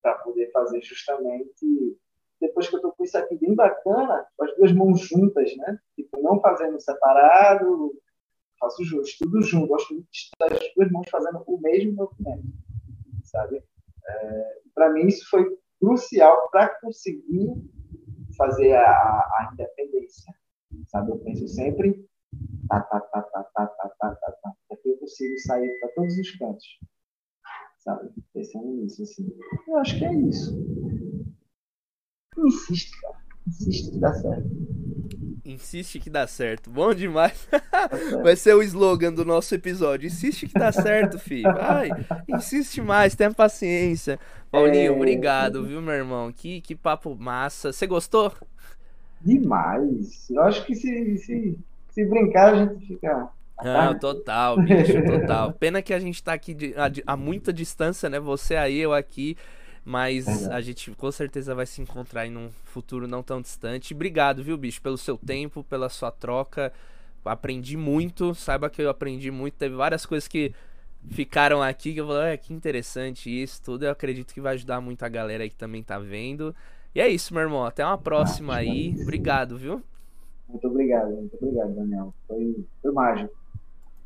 [0.02, 1.96] para poder fazer justamente
[2.40, 5.78] depois que eu tô com isso aqui bem bacana, com as duas mãos juntas, né?
[5.94, 7.92] Tipo, não fazendo separado,
[8.58, 9.68] faço junto, tudo junto.
[9.68, 12.46] Gosto de estar as duas mãos fazendo o mesmo movimento,
[13.24, 13.62] sabe?
[14.08, 15.44] É, para mim isso foi
[15.80, 17.52] crucial para conseguir
[18.36, 20.34] fazer a, a, independência,
[20.88, 21.10] sabe?
[21.10, 22.06] Eu penso sempre
[22.68, 26.18] tá, tá, tá, tá, tá, tá, tá, tá, tá, que eu consigo sair para todos
[26.18, 26.66] os cantos,
[27.78, 28.10] sabe?
[28.32, 29.28] Pensando nisso, assim.
[29.66, 30.54] Eu acho que é isso.
[32.38, 33.16] Insiste, cara.
[33.46, 34.75] Insiste que dá certo.
[35.46, 36.68] Insiste que dá certo.
[36.68, 37.48] Bom demais.
[38.22, 40.08] Vai ser o slogan do nosso episódio.
[40.08, 41.52] Insiste que dá certo, filho.
[41.52, 41.90] Vai.
[42.28, 44.18] Insiste mais, tenha paciência.
[44.50, 44.96] Paulinho, é...
[44.96, 46.32] obrigado, viu, meu irmão?
[46.32, 47.72] Que, que papo massa.
[47.72, 48.32] Você gostou?
[49.20, 50.28] Demais.
[50.30, 51.58] Eu acho que se, se,
[51.90, 53.28] se brincar, a gente fica.
[53.62, 55.52] Não, total, bicho, total.
[55.52, 58.18] Pena que a gente tá aqui de, a, a muita distância, né?
[58.18, 59.36] Você aí, eu aqui.
[59.88, 63.94] Mas a gente com certeza vai se encontrar em um futuro não tão distante.
[63.94, 66.72] Obrigado, viu, bicho, pelo seu tempo, pela sua troca.
[67.24, 69.54] Aprendi muito, saiba que eu aprendi muito.
[69.54, 70.52] Teve várias coisas que
[71.08, 73.84] ficaram aqui que eu falei, é que interessante isso, tudo.
[73.84, 76.52] Eu acredito que vai ajudar muito a galera aí que também tá vendo.
[76.92, 77.64] E é isso, meu irmão.
[77.64, 78.92] Até uma próxima ah, aí.
[79.00, 79.80] Obrigado, viu?
[80.48, 82.12] Muito obrigado, muito obrigado, Daniel.
[82.26, 83.45] Foi, foi mágico.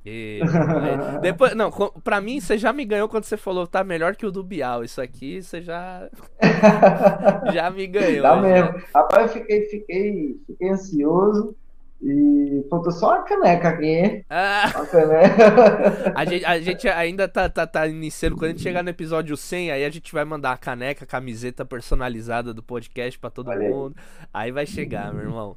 [0.04, 1.70] E, é, depois, não,
[2.02, 4.82] pra mim você já me ganhou quando você falou tá melhor que o do Bial.
[4.82, 6.08] Isso aqui você já
[7.52, 8.22] já me ganhou.
[8.22, 8.82] Tá mesmo.
[8.94, 11.54] Rapaz, eu fiquei, fiquei, fiquei ansioso
[12.02, 14.24] e faltou só a caneca aqui.
[14.30, 14.64] Ah.
[14.64, 16.12] A, caneca.
[16.16, 18.36] a, gente, a gente ainda tá, tá, tá iniciando.
[18.36, 21.06] Quando a gente chegar no episódio 100, aí a gente vai mandar a caneca, a
[21.06, 23.94] camiseta personalizada do podcast para todo Olha mundo.
[24.32, 24.46] Aí.
[24.46, 25.56] aí vai chegar, meu irmão.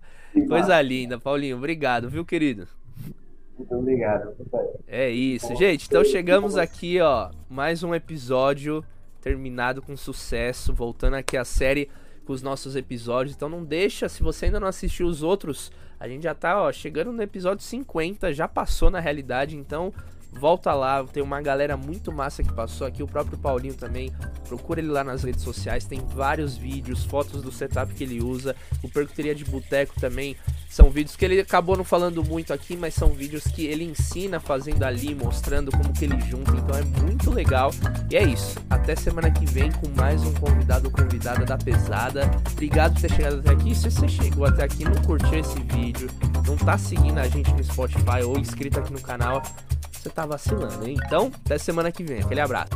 [0.49, 1.55] Coisa linda, Paulinho.
[1.55, 2.67] Obrigado, viu, querido?
[3.57, 4.35] Muito obrigado.
[4.87, 5.85] É isso, gente.
[5.87, 8.83] Então chegamos aqui, ó, mais um episódio
[9.21, 11.89] terminado com sucesso, voltando aqui a série
[12.25, 13.35] com os nossos episódios.
[13.35, 16.71] Então não deixa, se você ainda não assistiu os outros, a gente já tá, ó,
[16.71, 19.93] chegando no episódio 50, já passou na realidade, então
[20.39, 24.11] Volta lá, tem uma galera muito massa que passou aqui, o próprio Paulinho também.
[24.47, 28.55] Procura ele lá nas redes sociais, tem vários vídeos, fotos do setup que ele usa.
[28.83, 30.35] O Percuteria de Boteco também
[30.69, 34.39] são vídeos que ele acabou não falando muito aqui, mas são vídeos que ele ensina
[34.39, 36.51] fazendo ali, mostrando como que ele junta.
[36.51, 37.71] Então é muito legal.
[38.09, 38.57] E é isso.
[38.69, 42.29] Até semana que vem com mais um convidado ou convidada da pesada.
[42.51, 43.75] Obrigado por ter chegado até aqui.
[43.75, 46.09] Se você chegou até aqui, não curtiu esse vídeo,
[46.45, 49.41] não tá seguindo a gente no Spotify ou inscrito aqui no canal,
[50.03, 50.97] você tá vacilando, hein?
[51.05, 52.21] Então, até semana que vem.
[52.21, 52.71] Aquele abraço.